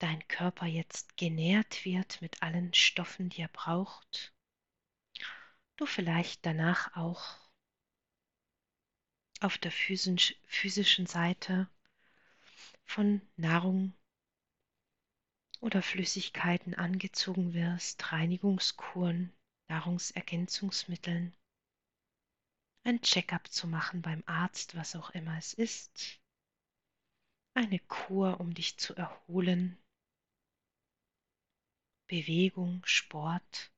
dein 0.00 0.26
Körper 0.26 0.66
jetzt 0.66 1.16
genährt 1.16 1.84
wird 1.84 2.20
mit 2.20 2.42
allen 2.42 2.74
Stoffen, 2.74 3.28
die 3.28 3.42
er 3.42 3.48
braucht, 3.48 4.34
du 5.76 5.86
vielleicht 5.86 6.44
danach 6.44 6.96
auch 6.96 7.38
auf 9.38 9.58
der 9.58 9.70
physischen 9.70 11.06
Seite 11.06 11.70
von 12.86 13.20
Nahrung 13.36 13.94
oder 15.60 15.82
Flüssigkeiten 15.82 16.74
angezogen 16.74 17.54
wirst, 17.54 18.10
Reinigungskuren, 18.10 19.32
Nahrungsergänzungsmitteln, 19.68 21.32
ein 22.84 23.00
Checkup 23.02 23.50
zu 23.52 23.66
machen 23.66 24.02
beim 24.02 24.22
Arzt, 24.26 24.74
was 24.74 24.96
auch 24.96 25.10
immer 25.10 25.36
es 25.38 25.54
ist, 25.54 26.20
eine 27.54 27.78
Kur, 27.80 28.40
um 28.40 28.54
dich 28.54 28.78
zu 28.78 28.94
erholen, 28.94 29.78
Bewegung, 32.06 32.82
Sport, 32.84 33.72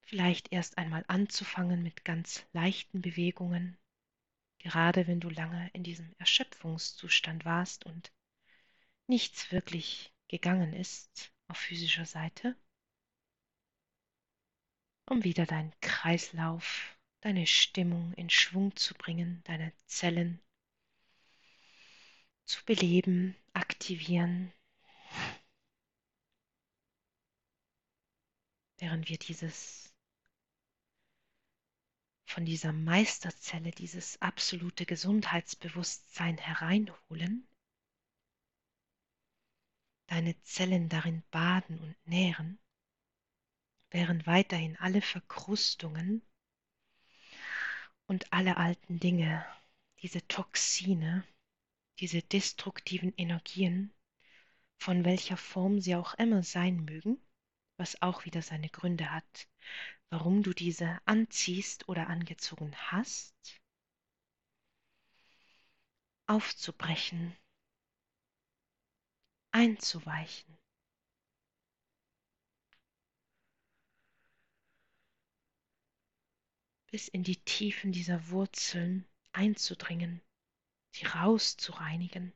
vielleicht 0.00 0.52
erst 0.52 0.78
einmal 0.78 1.04
anzufangen 1.06 1.82
mit 1.82 2.04
ganz 2.04 2.44
leichten 2.52 3.00
Bewegungen, 3.00 3.78
gerade 4.58 5.06
wenn 5.06 5.20
du 5.20 5.28
lange 5.28 5.70
in 5.72 5.84
diesem 5.84 6.14
Erschöpfungszustand 6.18 7.44
warst 7.44 7.86
und 7.86 8.12
nichts 9.06 9.52
wirklich 9.52 10.12
gegangen 10.28 10.72
ist 10.72 11.32
auf 11.48 11.58
physischer 11.58 12.06
Seite, 12.06 12.56
um 15.08 15.24
wieder 15.24 15.46
deinen 15.46 15.72
Kreislauf 15.80 16.96
deine 17.20 17.46
Stimmung 17.46 18.12
in 18.14 18.30
Schwung 18.30 18.74
zu 18.76 18.94
bringen, 18.94 19.42
deine 19.44 19.72
Zellen 19.86 20.40
zu 22.44 22.64
beleben, 22.64 23.36
aktivieren, 23.52 24.52
während 28.78 29.08
wir 29.08 29.18
dieses 29.18 29.94
von 32.24 32.44
dieser 32.44 32.72
Meisterzelle, 32.72 33.72
dieses 33.72 34.22
absolute 34.22 34.86
Gesundheitsbewusstsein 34.86 36.38
hereinholen, 36.38 37.46
deine 40.06 40.40
Zellen 40.42 40.88
darin 40.88 41.22
baden 41.32 41.78
und 41.80 41.96
nähren, 42.06 42.60
während 43.90 44.26
weiterhin 44.26 44.76
alle 44.76 45.02
Verkrustungen 45.02 46.22
und 48.10 48.32
alle 48.32 48.56
alten 48.56 48.98
Dinge, 48.98 49.46
diese 50.02 50.26
Toxine, 50.26 51.24
diese 52.00 52.20
destruktiven 52.20 53.14
Energien, 53.16 53.94
von 54.78 55.04
welcher 55.04 55.36
Form 55.36 55.80
sie 55.80 55.94
auch 55.94 56.14
immer 56.14 56.42
sein 56.42 56.84
mögen, 56.84 57.24
was 57.76 58.02
auch 58.02 58.24
wieder 58.24 58.42
seine 58.42 58.68
Gründe 58.68 59.12
hat, 59.12 59.48
warum 60.08 60.42
du 60.42 60.52
diese 60.52 61.00
anziehst 61.04 61.88
oder 61.88 62.08
angezogen 62.08 62.74
hast, 62.74 63.60
aufzubrechen, 66.26 67.36
einzuweichen. 69.52 70.59
Bis 76.90 77.08
in 77.08 77.22
die 77.22 77.36
Tiefen 77.36 77.92
dieser 77.92 78.30
Wurzeln 78.30 79.06
einzudringen, 79.32 80.20
sie 80.90 81.06
rauszureinigen. 81.06 82.32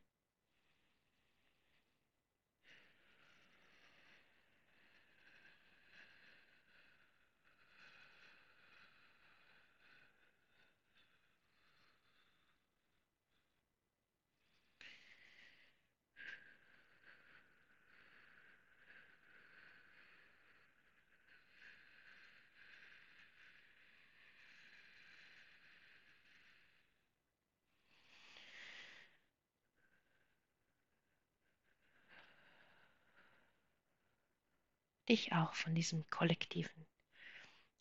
Dich 35.08 35.32
auch 35.32 35.54
von 35.54 35.74
diesem 35.74 36.08
kollektiven 36.10 36.86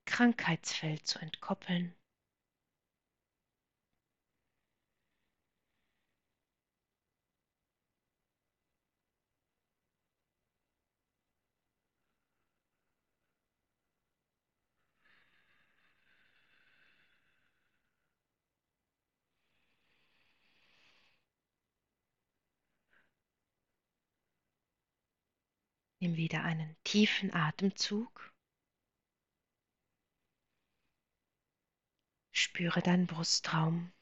Krankheitsfeld 0.06 1.08
zu 1.08 1.20
entkoppeln. 1.20 1.96
Nimm 26.04 26.18
wieder 26.18 26.44
einen 26.44 26.76
tiefen 26.84 27.34
Atemzug. 27.34 28.34
Spüre 32.34 32.82
deinen 32.82 33.08
Brustraum. 33.08 33.94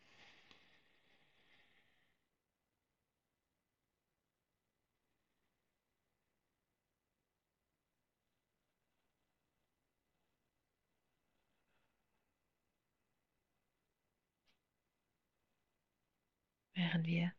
während 16.73 17.05
wir 17.05 17.31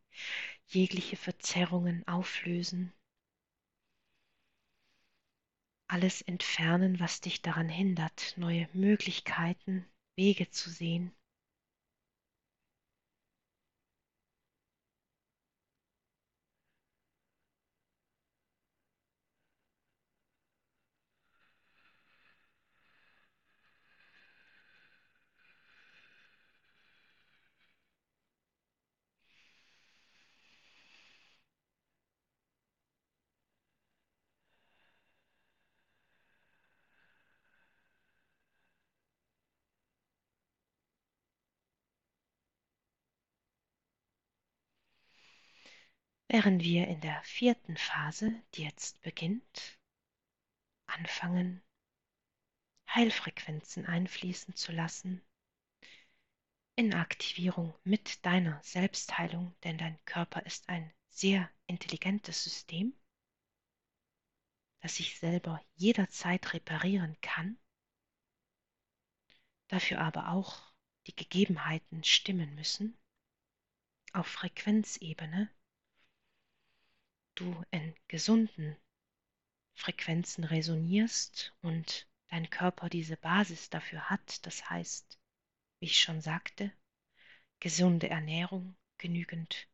jegliche 0.69 1.17
Verzerrungen 1.17 2.07
auflösen, 2.07 2.93
alles 5.93 6.23
entfernen, 6.23 7.01
was 7.01 7.21
dich 7.21 7.43
daran 7.43 7.69
hindert, 7.69 8.33
neue 8.39 8.67
Möglichkeiten, 8.73 9.85
Wege 10.17 10.49
zu 10.49 10.71
sehen. 10.71 11.13
Während 46.33 46.63
wir 46.63 46.89
in 46.89 46.99
der 47.03 47.23
vierten 47.25 47.77
Phase, 47.77 48.33
die 48.55 48.63
jetzt 48.63 49.03
beginnt, 49.03 49.79
anfangen, 50.87 51.63
Heilfrequenzen 52.89 53.85
einfließen 53.85 54.57
zu 54.57 54.73
lassen, 54.73 55.23
in 56.75 56.95
Aktivierung 56.95 57.75
mit 57.85 58.25
deiner 58.25 58.63
Selbstheilung, 58.63 59.55
denn 59.63 59.77
dein 59.77 60.03
Körper 60.07 60.47
ist 60.47 60.71
ein 60.71 60.91
sehr 61.11 61.51
intelligentes 61.67 62.43
System, 62.43 62.99
das 64.81 64.97
sich 64.97 65.19
selber 65.19 65.63
jederzeit 65.75 66.55
reparieren 66.55 67.15
kann, 67.21 67.59
dafür 69.69 70.01
aber 70.01 70.31
auch 70.31 70.73
die 71.07 71.15
Gegebenheiten 71.15 72.05
stimmen 72.05 72.55
müssen, 72.55 72.99
auf 74.15 74.29
Frequenzebene 74.29 75.51
du 77.35 77.65
in 77.71 77.95
gesunden 78.09 78.77
Frequenzen 79.75 80.45
resonierst 80.45 81.55
und 81.63 82.09
dein 82.29 82.51
Körper 82.51 82.89
diese 82.89 83.17
Basis 83.17 83.71
dafür 83.71 84.11
hat, 84.11 84.47
das 84.47 84.69
heißt, 84.69 85.19
wie 85.81 85.87
ich 85.87 86.01
schon 86.01 86.21
sagte, 86.21 86.73
gesunde 87.61 88.09
Ernährung, 88.09 88.77
genügend 88.99 89.69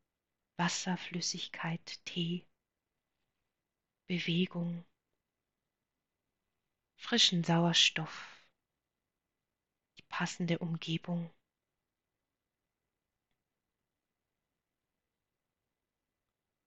Wasser, 0.57 0.97
Flüssigkeit, 0.97 2.03
Tee, 2.05 2.45
Bewegung, 4.07 4.85
frischen 6.95 7.43
Sauerstoff, 7.43 8.45
die 9.97 10.03
passende 10.09 10.59
Umgebung 10.59 11.31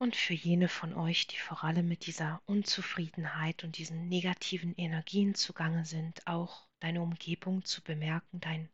Und 0.03 0.17
für 0.17 0.35
jene 0.35 0.69
von 0.69 0.95
euch, 0.95 1.29
die 1.29 1.39
vor 1.39 1.63
allem 1.63 1.87
mit 1.87 2.07
dieser 2.07 2.43
Unzufriedenheit 2.47 3.63
und 3.63 3.79
diesen 3.79 4.09
negativen 4.09 4.75
Energien 4.75 5.37
zugange 5.37 5.85
sind, 5.85 6.27
auch 6.27 6.67
deine 6.81 7.03
Umgebung 7.03 7.65
zu 7.65 7.85
bemerken, 7.85 8.41
dein 8.41 8.69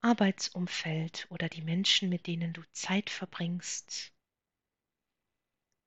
Arbeitsumfeld 0.00 1.26
oder 1.30 1.48
die 1.48 1.62
Menschen, 1.62 2.08
mit 2.08 2.28
denen 2.28 2.52
du 2.52 2.62
Zeit 2.70 3.10
verbringst. 3.10 4.12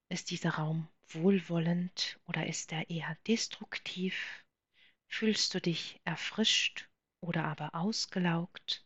Ist 0.09 0.31
dieser 0.31 0.55
Raum 0.55 0.89
wohlwollend 1.07 2.19
oder 2.25 2.45
ist 2.45 2.73
er 2.73 2.89
eher 2.89 3.15
destruktiv? 3.27 4.43
Fühlst 5.07 5.53
du 5.53 5.61
dich 5.61 6.01
erfrischt 6.03 6.89
oder 7.21 7.45
aber 7.45 7.73
ausgelaugt 7.73 8.85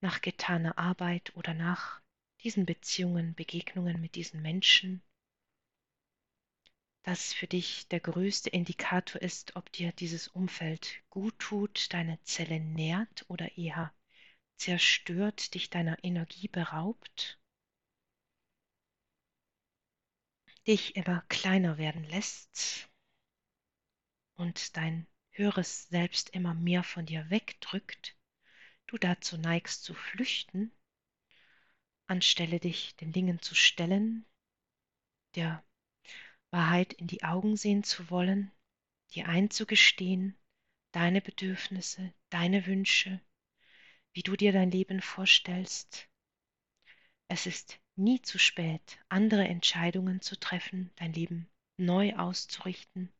nach 0.00 0.20
getaner 0.20 0.78
Arbeit 0.78 1.34
oder 1.34 1.54
nach 1.54 1.99
diesen 2.42 2.64
Beziehungen, 2.66 3.34
Begegnungen 3.34 4.00
mit 4.00 4.14
diesen 4.14 4.40
Menschen, 4.42 5.02
das 7.02 7.32
für 7.32 7.46
dich 7.46 7.88
der 7.88 8.00
größte 8.00 8.50
Indikator 8.50 9.20
ist, 9.22 9.56
ob 9.56 9.72
dir 9.72 9.92
dieses 9.92 10.28
Umfeld 10.28 11.02
gut 11.08 11.38
tut, 11.38 11.92
deine 11.92 12.22
Zelle 12.22 12.60
nährt 12.60 13.24
oder 13.28 13.56
eher 13.56 13.92
zerstört, 14.56 15.54
dich 15.54 15.70
deiner 15.70 16.02
Energie 16.04 16.48
beraubt, 16.48 17.40
dich 20.66 20.96
immer 20.96 21.22
kleiner 21.28 21.78
werden 21.78 22.04
lässt 22.04 22.90
und 24.34 24.76
dein 24.76 25.06
höheres 25.30 25.88
Selbst 25.88 26.30
immer 26.30 26.54
mehr 26.54 26.82
von 26.82 27.06
dir 27.06 27.30
wegdrückt, 27.30 28.16
du 28.86 28.98
dazu 28.98 29.38
neigst 29.38 29.84
zu 29.84 29.94
flüchten 29.94 30.70
anstelle 32.10 32.58
dich 32.58 32.96
den 32.96 33.12
Dingen 33.12 33.40
zu 33.40 33.54
stellen, 33.54 34.26
der 35.36 35.64
Wahrheit 36.50 36.92
in 36.92 37.06
die 37.06 37.22
Augen 37.22 37.56
sehen 37.56 37.84
zu 37.84 38.10
wollen, 38.10 38.50
dir 39.12 39.28
einzugestehen, 39.28 40.36
deine 40.90 41.20
Bedürfnisse, 41.20 42.12
deine 42.28 42.66
Wünsche, 42.66 43.20
wie 44.12 44.22
du 44.22 44.34
dir 44.34 44.52
dein 44.52 44.72
Leben 44.72 45.00
vorstellst. 45.00 46.08
Es 47.28 47.46
ist 47.46 47.78
nie 47.94 48.20
zu 48.20 48.40
spät, 48.40 48.98
andere 49.08 49.46
Entscheidungen 49.46 50.20
zu 50.20 50.38
treffen, 50.38 50.90
dein 50.96 51.12
Leben 51.12 51.48
neu 51.76 52.16
auszurichten, 52.16 53.12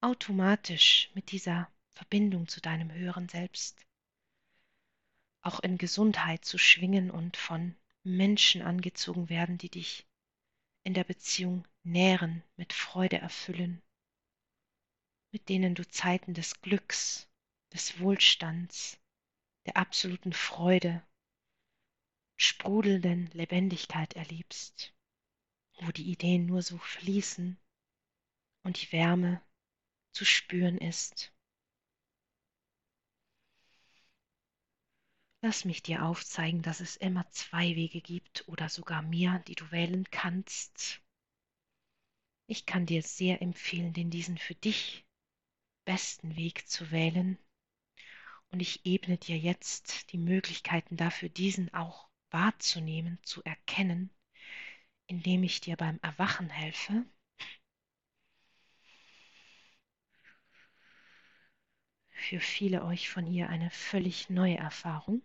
automatisch 0.00 1.10
mit 1.14 1.30
dieser 1.30 1.70
Verbindung 1.90 2.48
zu 2.48 2.60
deinem 2.60 2.90
höheren 2.90 3.28
Selbst, 3.28 3.86
auch 5.42 5.60
in 5.60 5.78
Gesundheit 5.78 6.44
zu 6.44 6.58
schwingen 6.58 7.12
und 7.12 7.36
von 7.36 7.76
Menschen 8.04 8.62
angezogen 8.62 9.28
werden, 9.28 9.58
die 9.58 9.70
dich 9.70 10.06
in 10.84 10.94
der 10.94 11.04
Beziehung 11.04 11.66
nähren, 11.82 12.42
mit 12.56 12.72
Freude 12.72 13.18
erfüllen, 13.18 13.82
mit 15.32 15.48
denen 15.48 15.74
du 15.74 15.88
Zeiten 15.88 16.34
des 16.34 16.60
Glücks, 16.60 17.28
des 17.72 17.98
Wohlstands, 17.98 19.00
der 19.66 19.76
absoluten 19.76 20.32
Freude, 20.32 21.02
sprudelnden 22.36 23.28
Lebendigkeit 23.32 24.14
erlebst, 24.14 24.94
wo 25.80 25.90
die 25.90 26.10
Ideen 26.10 26.46
nur 26.46 26.62
so 26.62 26.78
fließen 26.78 27.58
und 28.62 28.82
die 28.82 28.92
Wärme 28.92 29.42
zu 30.12 30.24
spüren 30.24 30.78
ist. 30.78 31.33
Lass 35.44 35.66
mich 35.66 35.82
dir 35.82 36.06
aufzeigen, 36.06 36.62
dass 36.62 36.80
es 36.80 36.96
immer 36.96 37.28
zwei 37.28 37.76
Wege 37.76 38.00
gibt 38.00 38.48
oder 38.48 38.70
sogar 38.70 39.02
mehr, 39.02 39.40
die 39.40 39.54
du 39.54 39.70
wählen 39.70 40.10
kannst. 40.10 41.02
Ich 42.46 42.64
kann 42.64 42.86
dir 42.86 43.02
sehr 43.02 43.42
empfehlen, 43.42 43.92
den 43.92 44.08
diesen 44.08 44.38
für 44.38 44.54
dich 44.54 45.04
besten 45.84 46.36
Weg 46.36 46.66
zu 46.66 46.90
wählen. 46.90 47.36
Und 48.52 48.60
ich 48.60 48.86
ebne 48.86 49.18
dir 49.18 49.36
jetzt 49.36 50.10
die 50.12 50.16
Möglichkeiten 50.16 50.96
dafür, 50.96 51.28
diesen 51.28 51.74
auch 51.74 52.08
wahrzunehmen, 52.30 53.18
zu 53.22 53.42
erkennen, 53.42 54.08
indem 55.08 55.42
ich 55.42 55.60
dir 55.60 55.76
beim 55.76 55.98
Erwachen 56.00 56.48
helfe. 56.48 57.04
Für 62.08 62.40
viele 62.40 62.82
euch 62.82 63.10
von 63.10 63.26
hier 63.26 63.50
eine 63.50 63.68
völlig 63.68 64.30
neue 64.30 64.56
Erfahrung. 64.56 65.20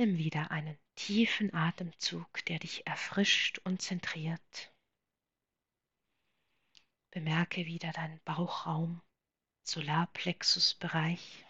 Nimm 0.00 0.16
wieder 0.16 0.50
einen 0.50 0.78
tiefen 0.94 1.52
Atemzug, 1.52 2.42
der 2.46 2.58
dich 2.58 2.86
erfrischt 2.86 3.58
und 3.64 3.82
zentriert. 3.82 4.74
Bemerke 7.10 7.66
wieder 7.66 7.92
deinen 7.92 8.18
Bauchraum, 8.24 9.02
Solarplexusbereich. 9.62 11.44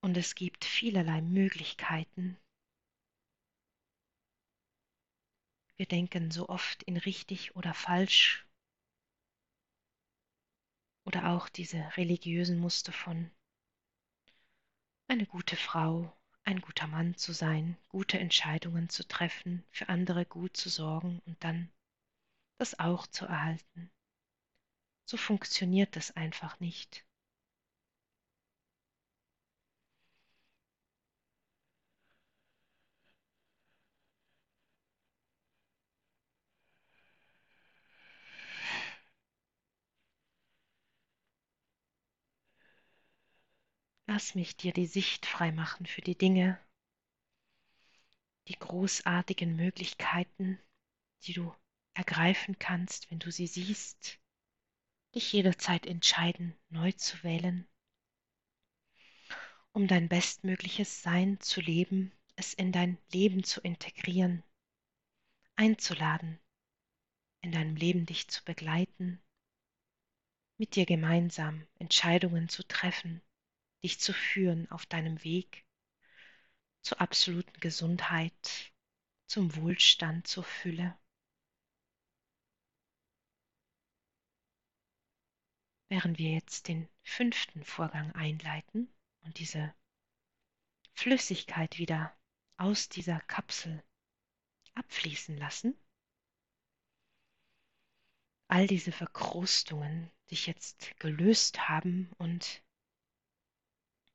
Und 0.00 0.16
es 0.16 0.34
gibt 0.34 0.64
vielerlei 0.64 1.20
Möglichkeiten. 1.20 2.38
Wir 5.76 5.84
denken 5.84 6.30
so 6.30 6.48
oft 6.48 6.82
in 6.84 6.96
richtig 6.96 7.54
oder 7.56 7.74
falsch 7.74 8.46
oder 11.04 11.28
auch 11.28 11.50
diese 11.50 11.94
religiösen 11.98 12.58
Muster 12.58 12.92
von 12.92 13.30
eine 15.08 15.26
gute 15.26 15.56
Frau, 15.56 16.12
ein 16.44 16.60
guter 16.60 16.88
Mann 16.88 17.16
zu 17.16 17.32
sein, 17.32 17.76
gute 17.88 18.18
Entscheidungen 18.18 18.88
zu 18.88 19.06
treffen, 19.06 19.64
für 19.70 19.88
andere 19.88 20.26
gut 20.26 20.56
zu 20.56 20.68
sorgen 20.68 21.20
und 21.26 21.42
dann 21.44 21.70
das 22.58 22.78
auch 22.78 23.06
zu 23.06 23.24
erhalten. 23.26 23.90
So 25.04 25.16
funktioniert 25.16 25.94
das 25.94 26.16
einfach 26.16 26.58
nicht. 26.58 27.05
Lass 44.16 44.34
mich 44.34 44.56
dir 44.56 44.72
die 44.72 44.86
Sicht 44.86 45.26
freimachen 45.26 45.84
für 45.84 46.00
die 46.00 46.16
Dinge, 46.16 46.58
die 48.48 48.58
großartigen 48.58 49.54
Möglichkeiten, 49.54 50.58
die 51.24 51.34
du 51.34 51.54
ergreifen 51.92 52.58
kannst, 52.58 53.10
wenn 53.10 53.18
du 53.18 53.30
sie 53.30 53.46
siehst, 53.46 54.18
dich 55.14 55.34
jederzeit 55.34 55.84
entscheiden, 55.84 56.56
neu 56.70 56.92
zu 56.92 57.22
wählen, 57.24 57.68
um 59.72 59.86
dein 59.86 60.08
bestmögliches 60.08 61.02
Sein 61.02 61.38
zu 61.40 61.60
leben, 61.60 62.10
es 62.36 62.54
in 62.54 62.72
dein 62.72 62.96
Leben 63.12 63.44
zu 63.44 63.60
integrieren, 63.60 64.42
einzuladen, 65.56 66.40
in 67.42 67.52
deinem 67.52 67.76
Leben 67.76 68.06
dich 68.06 68.28
zu 68.28 68.42
begleiten, 68.46 69.22
mit 70.56 70.74
dir 70.74 70.86
gemeinsam 70.86 71.66
Entscheidungen 71.78 72.48
zu 72.48 72.66
treffen, 72.66 73.20
dich 73.86 74.00
zu 74.00 74.12
führen 74.12 74.68
auf 74.72 74.84
deinem 74.84 75.22
Weg 75.22 75.64
zur 76.82 77.00
absoluten 77.00 77.60
Gesundheit, 77.60 78.72
zum 79.28 79.54
Wohlstand, 79.54 80.26
zur 80.26 80.42
Fülle. 80.42 80.98
Während 85.88 86.18
wir 86.18 86.32
jetzt 86.32 86.66
den 86.66 86.88
fünften 87.04 87.62
Vorgang 87.62 88.10
einleiten 88.16 88.92
und 89.20 89.38
diese 89.38 89.72
Flüssigkeit 90.94 91.78
wieder 91.78 92.12
aus 92.56 92.88
dieser 92.88 93.20
Kapsel 93.20 93.84
abfließen 94.74 95.38
lassen, 95.38 95.78
all 98.48 98.66
diese 98.66 98.90
Verkrustungen 98.90 100.10
dich 100.28 100.48
jetzt 100.48 100.98
gelöst 100.98 101.68
haben 101.68 102.10
und 102.18 102.65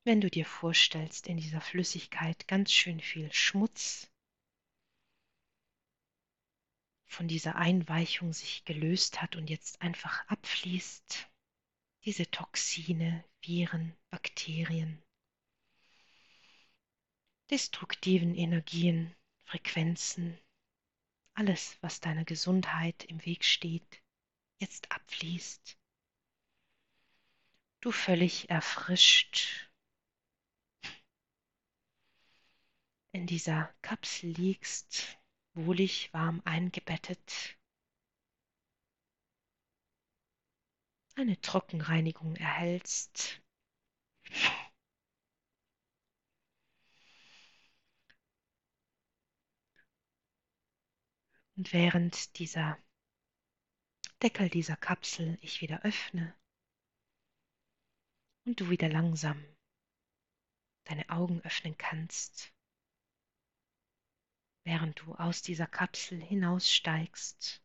wenn 0.04 0.20
du 0.20 0.30
dir 0.30 0.46
vorstellst, 0.46 1.28
in 1.28 1.36
dieser 1.36 1.60
Flüssigkeit 1.60 2.48
ganz 2.48 2.72
schön 2.72 3.00
viel 3.00 3.32
Schmutz 3.32 4.10
von 7.06 7.28
dieser 7.28 7.56
Einweichung 7.56 8.32
sich 8.32 8.64
gelöst 8.64 9.20
hat 9.22 9.36
und 9.36 9.48
jetzt 9.48 9.80
einfach 9.80 10.26
abfließt, 10.28 11.30
diese 12.04 12.28
Toxine, 12.30 13.24
Viren, 13.42 13.94
Bakterien, 14.10 15.00
destruktiven 17.50 18.34
Energien, 18.34 19.14
Frequenzen, 19.44 20.38
alles, 21.34 21.76
was 21.80 22.00
deiner 22.00 22.24
Gesundheit 22.24 23.04
im 23.04 23.24
Weg 23.24 23.44
steht, 23.44 24.02
jetzt 24.58 24.90
abfließt. 24.90 25.78
Du 27.80 27.92
völlig 27.92 28.48
erfrischt 28.50 29.71
in 33.12 33.26
dieser 33.26 33.72
Kapsel 33.82 34.30
liegst, 34.30 35.18
wohlig 35.54 36.12
warm 36.14 36.40
eingebettet, 36.44 37.58
eine 41.14 41.38
Trockenreinigung 41.40 42.36
erhältst. 42.36 43.42
Und 51.56 51.72
während 51.74 52.38
dieser 52.38 52.78
Deckel 54.22 54.48
dieser 54.48 54.76
Kapsel 54.76 55.38
ich 55.42 55.60
wieder 55.60 55.82
öffne 55.84 56.34
und 58.46 58.58
du 58.58 58.70
wieder 58.70 58.88
langsam 58.88 59.44
deine 60.84 61.08
Augen 61.10 61.40
öffnen 61.42 61.76
kannst, 61.76 62.51
während 64.64 65.00
du 65.00 65.14
aus 65.14 65.42
dieser 65.42 65.66
Kapsel 65.66 66.22
hinaussteigst, 66.22 67.62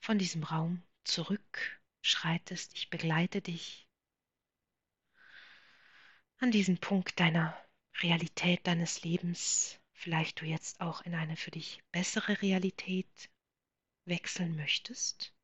von 0.00 0.18
diesem 0.18 0.42
Raum 0.42 0.82
zurückschreitest, 1.04 2.74
ich 2.74 2.90
begleite 2.90 3.42
dich 3.42 3.86
an 6.38 6.50
diesen 6.50 6.78
Punkt 6.78 7.20
deiner 7.20 7.56
Realität 8.02 8.66
deines 8.66 9.02
Lebens, 9.02 9.78
vielleicht 9.92 10.40
du 10.40 10.46
jetzt 10.46 10.80
auch 10.80 11.02
in 11.02 11.14
eine 11.14 11.36
für 11.36 11.50
dich 11.50 11.82
bessere 11.92 12.40
Realität 12.40 13.30
wechseln 14.06 14.56
möchtest, 14.56 15.34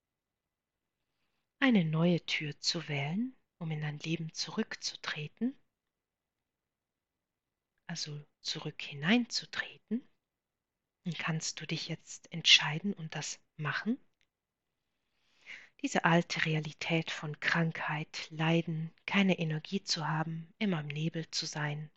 eine 1.61 1.85
neue 1.85 2.25
Tür 2.25 2.59
zu 2.61 2.89
wählen, 2.89 3.37
um 3.59 3.71
in 3.71 3.83
dein 3.83 3.99
Leben 3.99 4.33
zurückzutreten, 4.33 5.55
also 7.87 8.25
zurück 8.41 8.81
hineinzutreten, 8.83 10.07
dann 11.05 11.15
kannst 11.15 11.61
du 11.61 11.67
dich 11.67 11.89
jetzt 11.89 12.33
entscheiden 12.33 12.93
und 12.93 13.15
das 13.15 13.41
machen. 13.57 13.99
Diese 15.83 16.05
alte 16.05 16.45
Realität 16.47 17.11
von 17.11 17.39
Krankheit, 17.39 18.29
Leiden, 18.31 18.93
keine 19.07 19.39
Energie 19.39 19.83
zu 19.83 20.09
haben, 20.09 20.53
immer 20.59 20.81
im 20.81 20.89
Nebel 20.89 21.31
zu 21.31 21.47
sein, 21.47 21.91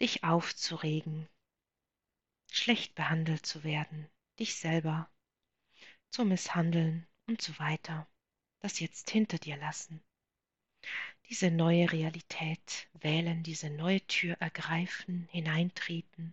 dich 0.00 0.24
aufzuregen, 0.24 1.28
schlecht 2.50 2.94
behandelt 2.94 3.46
zu 3.46 3.64
werden, 3.64 4.08
dich 4.38 4.56
selber 4.56 5.10
zu 6.10 6.24
misshandeln 6.24 7.06
und 7.26 7.40
so 7.40 7.58
weiter, 7.58 8.06
das 8.60 8.80
jetzt 8.80 9.10
hinter 9.10 9.38
dir 9.38 9.56
lassen 9.56 10.02
diese 11.28 11.50
neue 11.50 11.92
Realität 11.92 12.88
wählen, 12.94 13.42
diese 13.42 13.68
neue 13.68 14.00
Tür 14.06 14.36
ergreifen, 14.40 15.28
hineintreten. 15.30 16.32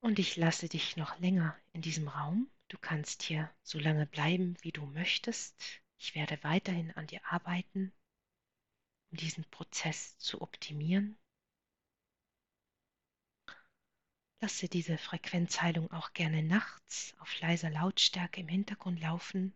Und 0.00 0.18
ich 0.18 0.36
lasse 0.36 0.68
dich 0.68 0.96
noch 0.96 1.18
länger 1.20 1.56
in 1.72 1.82
diesem 1.82 2.08
Raum. 2.08 2.50
Du 2.68 2.78
kannst 2.78 3.22
hier 3.22 3.50
so 3.62 3.78
lange 3.78 4.06
bleiben, 4.06 4.56
wie 4.62 4.72
du 4.72 4.86
möchtest. 4.86 5.54
Ich 5.98 6.14
werde 6.16 6.42
weiterhin 6.42 6.90
an 6.92 7.06
dir 7.06 7.20
arbeiten, 7.24 7.92
um 9.10 9.18
diesen 9.18 9.44
Prozess 9.44 10.18
zu 10.18 10.42
optimieren. 10.42 11.16
Lasse 14.40 14.68
diese 14.68 14.98
Frequenzheilung 14.98 15.90
auch 15.92 16.12
gerne 16.12 16.42
nachts 16.42 17.14
auf 17.20 17.40
leiser 17.40 17.70
Lautstärke 17.70 18.40
im 18.40 18.48
Hintergrund 18.48 19.00
laufen 19.00 19.54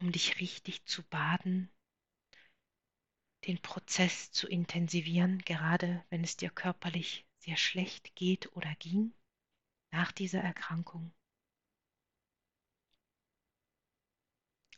um 0.00 0.12
dich 0.12 0.40
richtig 0.40 0.84
zu 0.84 1.02
baden, 1.04 1.70
den 3.46 3.60
Prozess 3.62 4.30
zu 4.32 4.48
intensivieren, 4.48 5.38
gerade 5.40 6.04
wenn 6.10 6.24
es 6.24 6.36
dir 6.36 6.50
körperlich 6.50 7.26
sehr 7.38 7.56
schlecht 7.56 8.14
geht 8.16 8.54
oder 8.56 8.74
ging 8.76 9.14
nach 9.92 10.12
dieser 10.12 10.40
Erkrankung. 10.40 11.12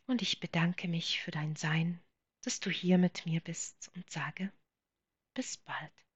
Und 0.05 0.21
ich 0.21 0.39
bedanke 0.39 0.87
mich 0.87 1.21
für 1.21 1.31
dein 1.31 1.55
Sein, 1.55 2.01
dass 2.41 2.59
du 2.59 2.69
hier 2.69 2.97
mit 2.97 3.25
mir 3.25 3.41
bist 3.41 3.91
und 3.95 4.09
sage, 4.09 4.51
bis 5.35 5.57
bald. 5.57 6.08